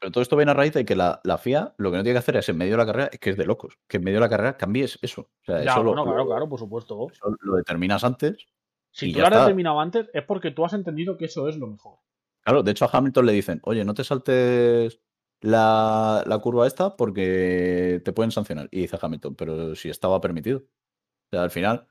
[0.00, 2.14] Pero todo esto viene a raíz de que la, la FIA lo que no tiene
[2.14, 4.04] que hacer es en medio de la carrera, es que es de locos, que en
[4.04, 5.20] medio de la carrera cambies eso.
[5.22, 7.06] O sea, Ya, eso, lo, bueno, claro, lo- claro, por supuesto.
[7.12, 8.46] eso lo determinas antes.
[8.92, 9.44] Si tú lo has está.
[9.44, 11.98] determinado antes, es porque tú has entendido que eso es lo mejor.
[12.42, 15.00] Claro, de hecho a Hamilton le dicen, oye, no te saltes
[15.42, 18.68] la, la curva esta porque te pueden sancionar.
[18.70, 20.58] Y dice Hamilton, pero si estaba permitido.
[20.60, 21.86] O sea, al final,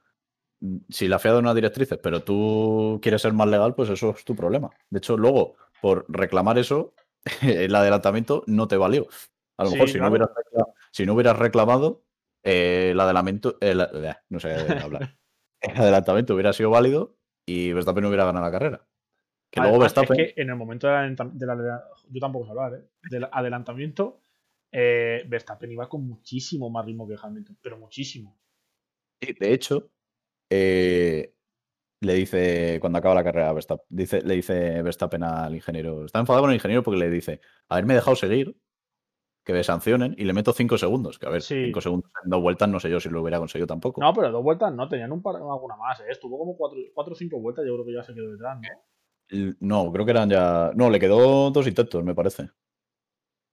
[0.62, 4.10] mm, si la FIA da unas directrices, pero tú quieres ser más legal, pues eso
[4.18, 4.72] es tu problema.
[4.90, 6.94] De hecho, luego, por reclamar eso,
[7.42, 9.08] el adelantamiento no te valió.
[9.58, 10.06] A lo Sí, mejor si, claro.
[10.06, 12.04] no hubieras recla- si no hubieras reclamado,
[12.44, 15.02] eh, el adelantamento, el- eh, no sé hablar.
[15.62, 18.88] El adelantamiento hubiera sido válido y Verstappen hubiera ganado la carrera.
[19.52, 20.18] Que luego Verstappen...
[20.18, 22.88] Es que en el momento del adelanta- del adela- yo tampoco sé hablar, ¿eh?
[23.12, 24.22] Del adelantamiento,
[24.72, 28.40] eh, Verstappen iba con muchísimo más ritmo que Hamilton, pero muchísimo.
[29.22, 29.92] Sí, de hecho,
[30.50, 31.34] eh,
[32.02, 36.44] le dice, cuando acaba la carrera, Verstappen, dice, le dice Verstappen al ingeniero, está enfadado
[36.44, 38.58] con el ingeniero porque le dice, haberme dejado seguir,
[39.44, 41.18] que me sancionen y le meto cinco segundos.
[41.18, 41.66] Que a ver, Sí.
[41.66, 44.00] cinco segundos en dos vueltas no sé yo si lo hubiera conseguido tampoco.
[44.00, 46.06] No, pero dos vueltas no, tenían un par, alguna más, ¿eh?
[46.10, 49.56] Estuvo como cuatro, cuatro o cinco vueltas, yo creo que ya se quedó detrás, ¿no?
[49.60, 50.72] No, creo que eran ya...
[50.76, 52.50] No, le quedó dos intentos, me parece.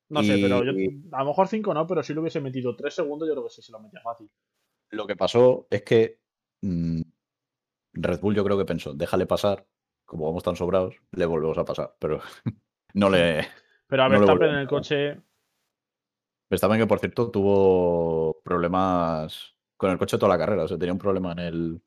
[0.08, 0.72] No sé, pero yo,
[1.12, 3.50] a lo mejor cinco no, pero si le hubiese metido tres segundos, yo creo que
[3.50, 4.30] sí se lo metía fácil.
[4.90, 6.20] Lo que pasó es que
[6.62, 7.00] mm,
[7.96, 9.66] Red Bull yo creo que pensó, déjale pasar,
[10.04, 12.20] como vamos tan sobrados, le volvemos a pasar, pero
[12.94, 13.46] no le...
[13.88, 15.20] Pero a No Verstappen volvieron en el coche,
[16.50, 20.92] Verstappen que por cierto tuvo problemas con el coche toda la carrera, o sea, tenía
[20.92, 21.82] un problema en el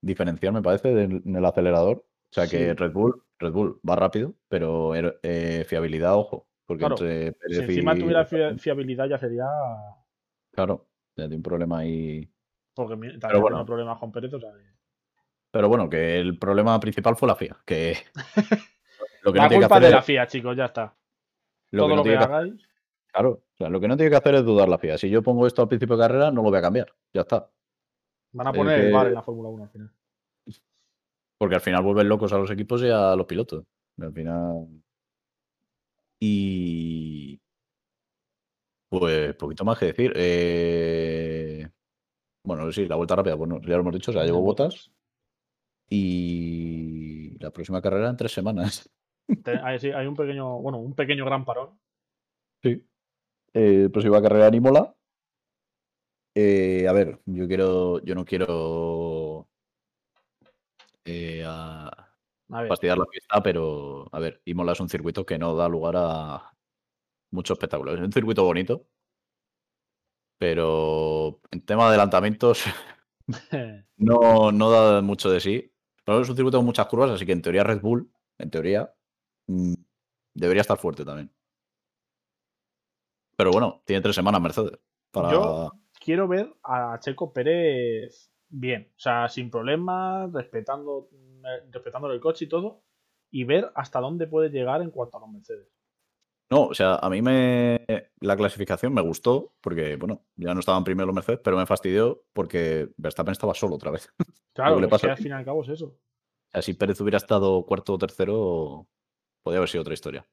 [0.00, 1.98] diferencial, me parece, del- en el acelerador.
[1.98, 2.72] O sea que.
[2.74, 7.60] Red Bull, Red Bull va rápido, pero er- eh, fiabilidad, ojo, porque Claro, entre si
[7.62, 9.46] encima y tuviera fiabilidad ya sería...
[10.52, 12.32] claro, ya tiene un problema ahí.
[12.74, 13.56] Porque también bueno.
[13.56, 14.79] tiene problemas con Pérez, o sea, que-
[15.52, 17.96] Pero bueno, que el problema principal fue la FIA, que
[19.22, 20.96] lo que La no tiene que culpa hacer de es- la FIA, chicos, ya está.
[21.72, 22.68] lo Todo que no lo que hagáis...
[23.12, 24.96] claro, o sea, lo que no tiene que hacer es dudar la FIA.
[24.98, 27.50] Si yo pongo esto al principio de carrera, no lo voy a cambiar, ya está.
[28.32, 29.92] Van a El poner el VAR en la Fórmula 1 al final.
[31.36, 33.64] Porque al final vuelven locos a los equipos y a los pilotos.
[34.00, 34.66] Al final.
[36.20, 37.40] Y.
[38.88, 40.12] Pues poquito más que decir.
[40.14, 41.68] Eh,
[42.44, 44.90] Bueno, sí, la vuelta rápida, bueno, ya lo hemos dicho, o sea, llevo botas.
[45.90, 48.88] Y la próxima carrera en tres semanas.
[49.62, 51.78] Hay, sí, hay un pequeño, bueno, un pequeño gran parón.
[52.62, 52.84] Sí.
[53.54, 54.94] Eh, próxima carrera en Imola.
[56.34, 58.02] Eh, a ver, yo quiero.
[58.04, 59.48] Yo no quiero.
[61.04, 61.88] eh, a-
[62.52, 65.68] A ver, fastidiar la fiesta, pero a ver, Imola es un circuito que no da
[65.68, 66.52] lugar a
[67.32, 67.94] mucho espectáculo.
[67.94, 68.86] Es un circuito bonito,
[70.38, 72.64] pero en tema de adelantamientos
[73.96, 75.69] no, no da mucho de sí.
[76.04, 78.92] Pero es un circuito con muchas curvas, así que en teoría Red Bull, en teoría,
[79.46, 79.74] mm,
[80.34, 81.30] debería estar fuerte también.
[83.36, 84.78] Pero bueno, tiene tres semanas Mercedes.
[85.32, 92.20] Yo- quiero ver a Checo Pérez bien, o sea, sin problemas, respetando, eh, respetándole el
[92.20, 92.82] coche y todo,
[93.30, 95.68] y ver hasta dónde puede llegar en cuanto a los Mercedes.
[96.50, 97.86] No, o sea, a mí me
[98.18, 102.24] la clasificación me gustó porque, bueno, ya no estaban primero los Mercedes, pero me fastidió
[102.32, 104.12] porque Verstappen estaba solo otra vez.
[104.52, 105.86] Claro, le pasa que al fin y al cabo es eso.
[105.86, 108.88] O sea, si Pérez hubiera estado cuarto o tercero,
[109.42, 110.26] podría haber sido otra historia.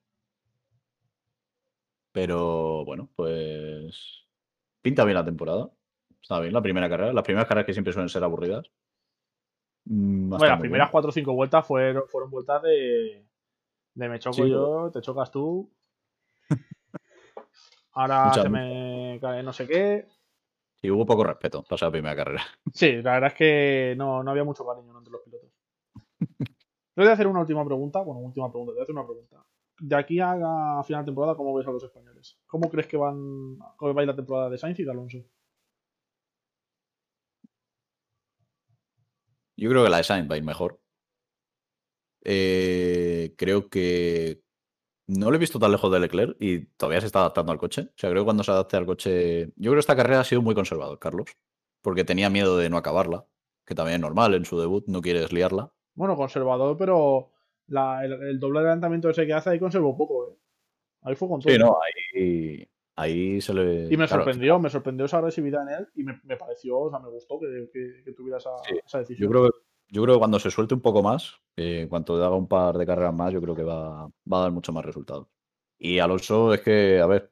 [2.11, 4.25] Pero bueno, pues
[4.81, 5.69] pinta bien la temporada.
[6.19, 7.13] Está bien la primera carrera.
[7.13, 8.65] Las primeras carreras que siempre suelen ser aburridas.
[9.85, 10.91] Mm, Bueno, las primeras bien.
[10.91, 13.23] cuatro o cinco vueltas fueron, fueron vueltas de,
[13.93, 15.71] de me choco Sí, yo, te chocas tú.
[17.97, 20.07] Ahora se me cae no sé qué.
[20.79, 22.43] Sí, hubo poco respeto para esa primera carrera.
[22.73, 25.49] Sí, la verdad es que no, no había mucho cariño entre los pilotos.
[26.93, 28.01] Te voy a hacer una última pregunta.
[28.01, 29.45] Bueno, última pregunta, te voy a hacer una pregunta.
[29.79, 32.39] De aquí a, a final de temporada, ¿cómo ves a los españoles?
[32.47, 35.17] ¿Cómo crees que van cómo va a ir la temporada de Sainz y de Alonso?
[39.55, 40.79] Yo creo que la de Sainz va a ir mejor.
[42.23, 44.41] Eh, creo que
[45.07, 47.81] no lo he visto tan lejos de Leclerc y todavía se está adaptando al coche.
[47.89, 49.45] O sea, creo que cuando se adapte al coche.
[49.55, 51.25] Yo creo que esta carrera ha sido muy conservador, Carlos.
[51.81, 53.25] Porque tenía miedo de no acabarla.
[53.65, 55.71] Que también es normal, en su debut no quieres liarla.
[55.93, 57.31] Bueno, conservador, pero
[57.67, 60.35] la- el, el doble adelantamiento ese que hace ahí conservó poco, ¿eh?
[61.03, 61.51] Ahí fue con todo.
[61.53, 61.77] Sí, no,
[62.15, 63.85] ahí, ahí se le.
[63.85, 66.89] Y me claro, sorprendió, me sorprendió esa agresividad en él y me, me pareció, o
[66.89, 69.27] sea, me gustó que, que- que tuviera esa, Sí, esa decisión.
[69.27, 69.57] Yo creo, que,
[69.89, 72.77] yo creo que cuando se suelte un poco más, eh, en cuanto haga un par
[72.77, 75.27] de carreras más, yo creo que va, va a dar mucho más resultados.
[75.79, 77.31] Y Alonso es que, a ver,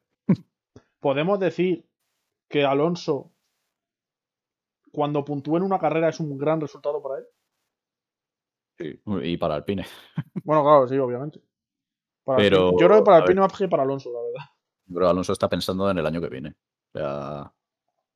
[1.00, 1.84] Podemos decir
[2.48, 3.30] que Alonso,
[4.92, 7.26] cuando puntúa en una carrera, es un gran resultado para él.
[8.78, 9.84] sí, y para Alpine.
[10.44, 11.40] Bueno, claro, sí, obviamente.
[12.24, 13.28] Para Pero, Alpine- yo creo que para a ver.
[13.30, 14.50] Alpine más que para Alonso, la verdad.
[14.92, 16.54] Pero Alonso está pensando en el año que viene.
[16.94, 17.52] O sea,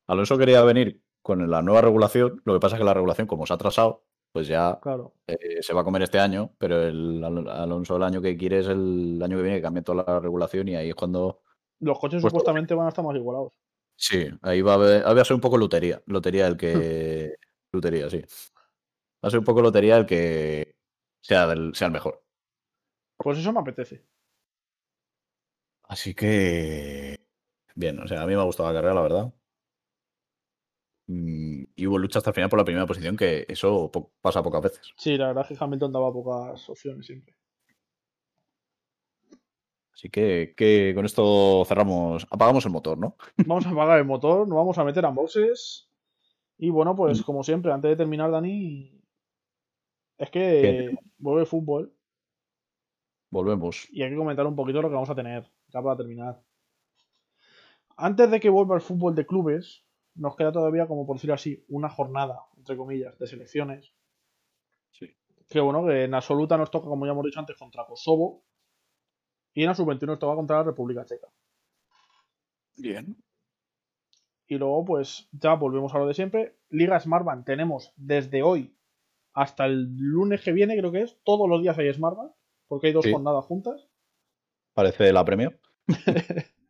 [0.07, 2.41] Alonso quería venir con la nueva regulación.
[2.45, 5.13] Lo que pasa es que la regulación, como se ha atrasado, pues ya Claro.
[5.27, 6.53] eh, se va a comer este año.
[6.57, 9.83] Pero el Al- Alonso el año que quiere es el año que viene que cambie
[9.83, 11.41] toda la regulación y ahí es cuando.
[11.79, 13.53] Los coches Pues- supuestamente van a estar más igualados.
[13.95, 16.01] Sí, ahí va a, haber- va a ser un poco lotería.
[16.05, 17.35] Lotería el que.
[17.73, 18.21] lotería, sí.
[19.23, 20.75] Va a ser un poco lotería el que
[21.21, 22.23] sea, del- sea el mejor.
[23.17, 24.03] Pues eso me apetece.
[25.83, 27.17] Así que.
[27.75, 29.33] Bien, o sea, a mí me ha gustado la carrera, la verdad.
[31.07, 34.61] Y hubo lucha hasta el final por la primera posición, que eso po- pasa pocas
[34.61, 34.93] veces.
[34.95, 37.35] Sí, la verdad es que Hamilton daba pocas opciones siempre.
[39.93, 43.17] Así que, que con esto cerramos, apagamos el motor, ¿no?
[43.45, 45.89] Vamos a apagar el motor, nos vamos a meter a boxes.
[46.57, 47.23] Y bueno, pues Mm.
[47.23, 48.99] como siempre, antes de terminar, Dani,
[50.17, 51.93] es que vuelve el fútbol
[53.31, 53.87] Volvemos.
[53.91, 56.41] y hay que comentar un poquito lo que vamos a tener, ya para terminar.
[57.97, 59.83] Antes de que vuelva el fútbol de clubes,
[60.15, 63.93] nos queda todavía, como por decirlo así, una jornada, entre comillas, de selecciones.
[64.91, 65.15] Sí.
[65.49, 68.43] Que bueno, que en absoluta nos toca, como ya hemos dicho antes, contra Kosovo.
[69.53, 71.27] Y en la sub-21 nos toca contra la República Checa.
[72.77, 73.15] Bien.
[74.47, 76.57] Y luego, pues ya volvemos a lo de siempre.
[76.69, 78.75] Liga Smartband tenemos desde hoy
[79.33, 81.17] hasta el lunes que viene, creo que es.
[81.23, 82.31] Todos los días hay Smartband,
[82.67, 83.11] porque hay dos Sí.
[83.11, 83.87] jornadas juntas.
[84.73, 85.53] Parece la premio.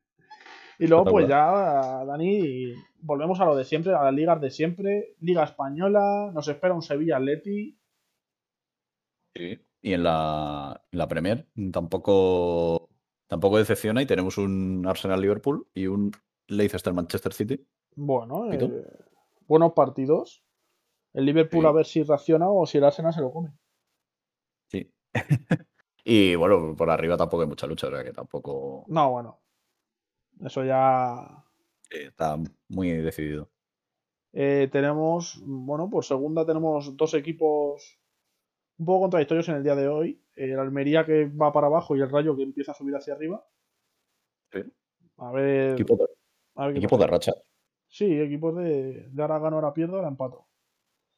[0.81, 5.15] Y luego, pues ya, Dani, volvemos a lo de siempre, a las ligas de siempre.
[5.19, 7.77] Liga Española, nos espera un Sevilla Atleti.
[9.35, 9.59] Sí.
[9.83, 12.89] Y en la, en la Premier tampoco,
[13.27, 16.11] tampoco decepciona y tenemos un Arsenal-Liverpool y un
[16.47, 17.63] Leicester-Manchester City.
[17.95, 18.83] Bueno, eh,
[19.47, 20.43] buenos partidos.
[21.13, 21.67] El Liverpool Sí.
[21.67, 23.51] a ver si reacciona o si el Arsenal se lo come.
[24.67, 24.91] Sí.
[26.05, 29.37] y bueno, por arriba tampoco hay mucha lucha, o sea que tampoco No, bueno.
[30.45, 31.43] Eso ya
[31.89, 32.37] eh, está
[32.69, 33.49] muy decidido.
[34.33, 37.99] Eh, tenemos, bueno, por segunda tenemos dos equipos
[38.77, 40.23] un poco contradictorios en el día de hoy.
[40.35, 43.45] El Almería que va para abajo y el Rayo que empieza a subir hacia arriba.
[44.51, 44.63] Sí.
[45.17, 46.05] A ver, Equipo de,
[46.55, 47.05] a ver qué equipo pasa.
[47.05, 47.33] de racha.
[47.87, 50.47] Sí, equipos de, de ahora gano, ahora pierdo, ahora empato.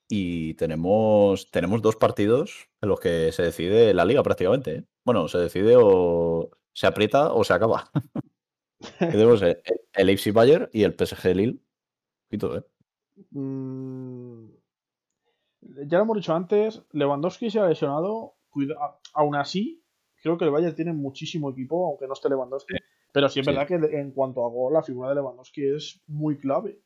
[0.10, 4.76] Y tenemos, tenemos dos partidos en los que se decide la liga prácticamente.
[4.76, 4.84] ¿eh?
[5.06, 7.90] Bueno, se decide o se aprieta o se acaba.
[9.00, 9.62] tenemos el,
[9.94, 11.60] el Leipzig Bayern y el PSG Lille.
[12.30, 12.64] Ojito, ¿eh?
[13.32, 14.48] Mm,
[15.88, 18.36] ya lo hemos dicho antes, Lewandowski se ha lesionado.
[18.50, 19.84] cuida- aún así,
[20.22, 22.76] creo que el Bayern tiene muchísimo equipo, aunque no esté Lewandowski.
[23.12, 23.52] Pero sí es Sí.
[23.52, 26.74] verdad que en cuanto a gol, la figura de Lewandowski es muy clave.
[26.74, 26.82] Sí,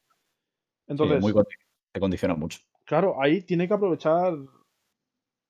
[0.87, 1.57] Entonces, muy condi-
[1.91, 2.59] te condiciona mucho.
[2.85, 4.33] Claro, ahí tiene que aprovechar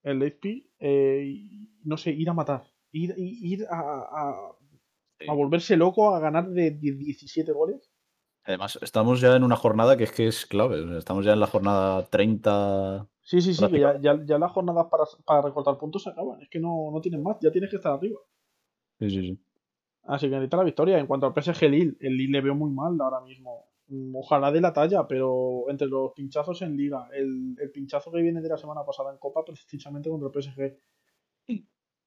[0.03, 2.63] el Leipzig eh, y, no sé, ir a matar.
[2.91, 4.51] Ir, ir a, a-
[5.19, 5.25] Sí.
[5.29, 7.91] a volverse loco a ganar de, de 17 goles.
[8.43, 10.97] Además, estamos ya en una jornada que es que es clave.
[10.97, 13.07] estamos ya en la jornada 30.
[13.21, 16.41] Sí, sí, sí, que ya, ya, ya las jornadas para, para recortar puntos se acaban.
[16.41, 18.19] Es que no, no tienen más, ya tienes que estar arriba.
[18.99, 19.39] Sí, sí, sí.
[20.03, 20.97] Así que necesita la victoria.
[20.97, 23.65] En cuanto al PSG Lille, el Lille le veo muy mal ahora mismo.
[24.13, 28.41] Ojalá de la talla, pero entre los pinchazos en liga, el, el pinchazo que viene
[28.41, 30.77] de la semana pasada en Copa, precisamente contra el PSG.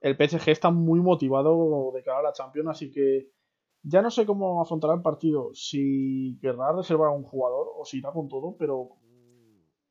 [0.00, 3.30] El PSG está muy motivado de cara a la Champions, así que
[3.82, 5.50] ya no sé cómo afrontará el partido.
[5.54, 8.96] Si querrá reservar a un jugador o si irá con todo, pero.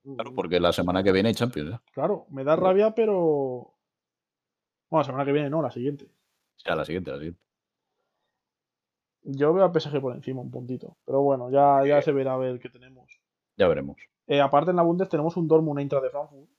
[0.03, 1.73] mm, Claro, porque la semana que viene hay Champions.
[1.75, 1.79] ¿eh?
[1.93, 3.73] Claro, me da rabia, pero.
[4.89, 6.09] Bueno, la semana que viene no, la siguiente.
[6.55, 7.41] Sea, la siguiente, la siguiente.
[9.21, 10.97] Yo veo al PSG por encima un puntito.
[11.05, 13.19] Pero bueno, ya, ya se verá a ver qué tenemos.
[13.57, 13.97] Ya veremos.
[14.27, 16.49] Eh, aparte en la Bundes tenemos un Dortmund Eintracht de Frankfurt.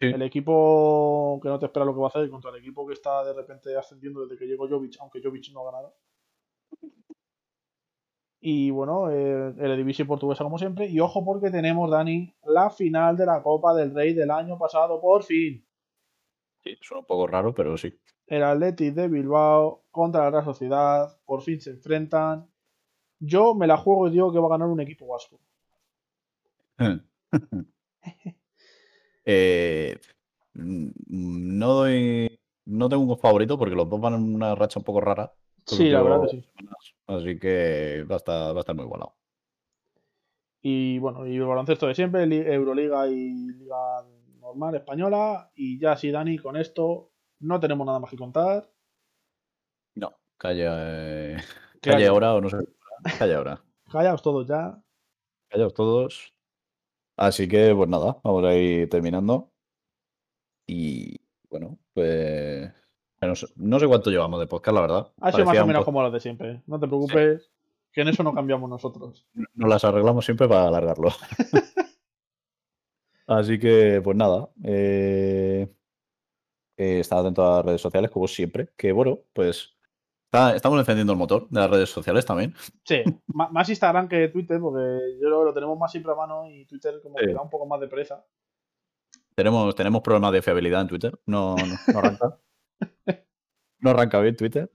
[0.00, 0.06] Sí.
[0.06, 2.92] El equipo que no te espera lo que va a hacer contra el equipo que
[2.94, 5.94] está de repente ascendiendo desde que llegó Jovic, aunque Jovic no ha ganado.
[8.40, 10.86] Y bueno, eh, el Eredivisie portuguesa como siempre.
[10.86, 15.00] Y ojo porque tenemos, Dani, la final de la Copa del Rey del año pasado,
[15.00, 15.66] por fin.
[16.62, 17.98] Sí, suena un poco raro, pero sí.
[18.26, 21.20] El Athletic de Bilbao contra la Real Sociedad.
[21.24, 22.48] Por fin se enfrentan.
[23.18, 25.40] Yo me la juego y digo que va a ganar un equipo vasco.
[29.30, 29.98] Eh,
[30.54, 32.40] no doy.
[32.64, 35.34] no tengo un favorito porque los dos van en una racha un poco rara.
[35.66, 36.48] Sí, la verdad que sí.
[37.06, 39.14] Así que va a estar, va a estar muy igualado.
[40.62, 44.02] Y bueno, y el baloncesto de siempre, Euroliga y Liga
[44.40, 45.50] normal española.
[45.54, 47.10] Y ya sí, Dani, con esto
[47.40, 48.70] no tenemos nada más que contar.
[49.94, 51.36] No, calla, eh,
[51.82, 52.56] calla ahora o no sé.
[53.18, 53.62] Calla ahora.
[53.92, 54.82] Callaos todos ya.
[55.48, 56.34] Callaos todos.
[57.18, 59.50] Así que, pues nada, vamos a ir terminando.
[60.68, 61.16] Y
[61.50, 62.72] bueno, pues.
[63.56, 65.12] No sé, cuánto llevamos de podcast, la verdad.
[65.20, 66.62] Ha sido más o menos como los de siempre.
[66.66, 67.50] No te preocupes,
[67.92, 69.26] que en eso no cambiamos nosotros.
[69.34, 71.08] Nos las arreglamos siempre para alargarlo.
[73.26, 74.48] Así que, pues nada.
[74.62, 75.68] Eh,
[76.76, 78.68] eh, estad atento a las redes sociales, como siempre.
[78.76, 79.76] Que bueno, pues
[80.32, 82.54] estamos encendiendo el motor de las redes sociales también.
[82.84, 86.66] Sí, más Instagram que Twitter, porque yo lo, lo tenemos más siempre a mano y
[86.66, 88.24] Twitter como que da un poco más de presa.
[89.34, 91.20] Tenemos, tenemos problemas de fiabilidad en Twitter.
[91.26, 92.40] No, no, arranca.
[93.78, 94.70] no arranca bien Twitter.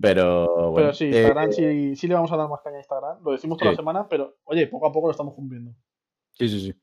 [0.00, 0.74] Pero bueno.
[0.74, 3.22] Pero sí, Instagram eh, sí, le vamos a dar más caña a Instagram.
[3.22, 5.74] Lo decimos toda la semana, pero oye, poco a poco lo estamos cumpliendo.
[6.32, 6.74] Sí, sí, sí.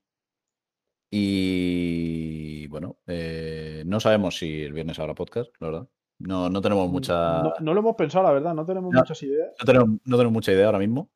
[1.12, 5.88] Y bueno, eh, no sabemos si el viernes habrá podcast, la verdad.
[6.20, 7.44] No, no tenemos mucha.
[7.60, 9.54] No, lo hemos pensado, la verdad, no tenemos muchas ideas.
[9.60, 11.10] No tenemos, no tenemos mucha idea ahora mismo.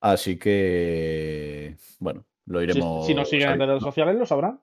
[0.00, 3.06] Así que, bueno, lo iremos.
[3.06, 4.60] Si, nos siguen en redes sociales, lo sabrán.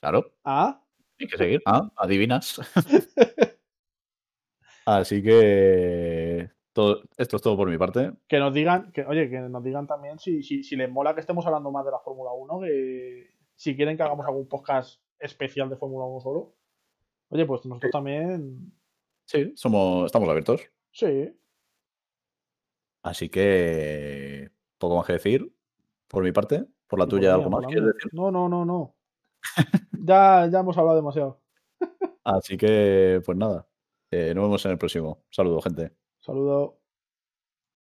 [0.00, 0.32] Claro.
[0.44, 0.82] Ah.
[1.20, 1.62] Hay que seguir.
[1.66, 2.60] Ah, adivinas.
[4.86, 8.12] Así que todo, esto es todo por mi parte.
[8.26, 11.20] Que nos digan, que, oye, que nos digan también si, si, si les mola que
[11.20, 15.68] estemos hablando más de la Fórmula 1, que si quieren que hagamos algún podcast especial
[15.68, 16.54] de Fórmula 1 solo.
[17.28, 18.72] Oye, pues nosotros también.
[19.32, 20.60] Sí, somos, estamos abiertos.
[20.90, 21.34] Sí.
[23.02, 25.50] Así que poco más que decir
[26.06, 26.66] por mi parte.
[26.86, 28.12] Por la tuya, ¿algo más quieres decir?
[28.12, 28.94] No, no, no, no.
[30.04, 31.40] ya, ya hemos hablado demasiado.
[32.24, 33.66] Así que, pues nada.
[34.10, 35.24] Eh, nos vemos en el próximo.
[35.30, 35.92] Saludos, gente.
[36.20, 36.74] Saludos.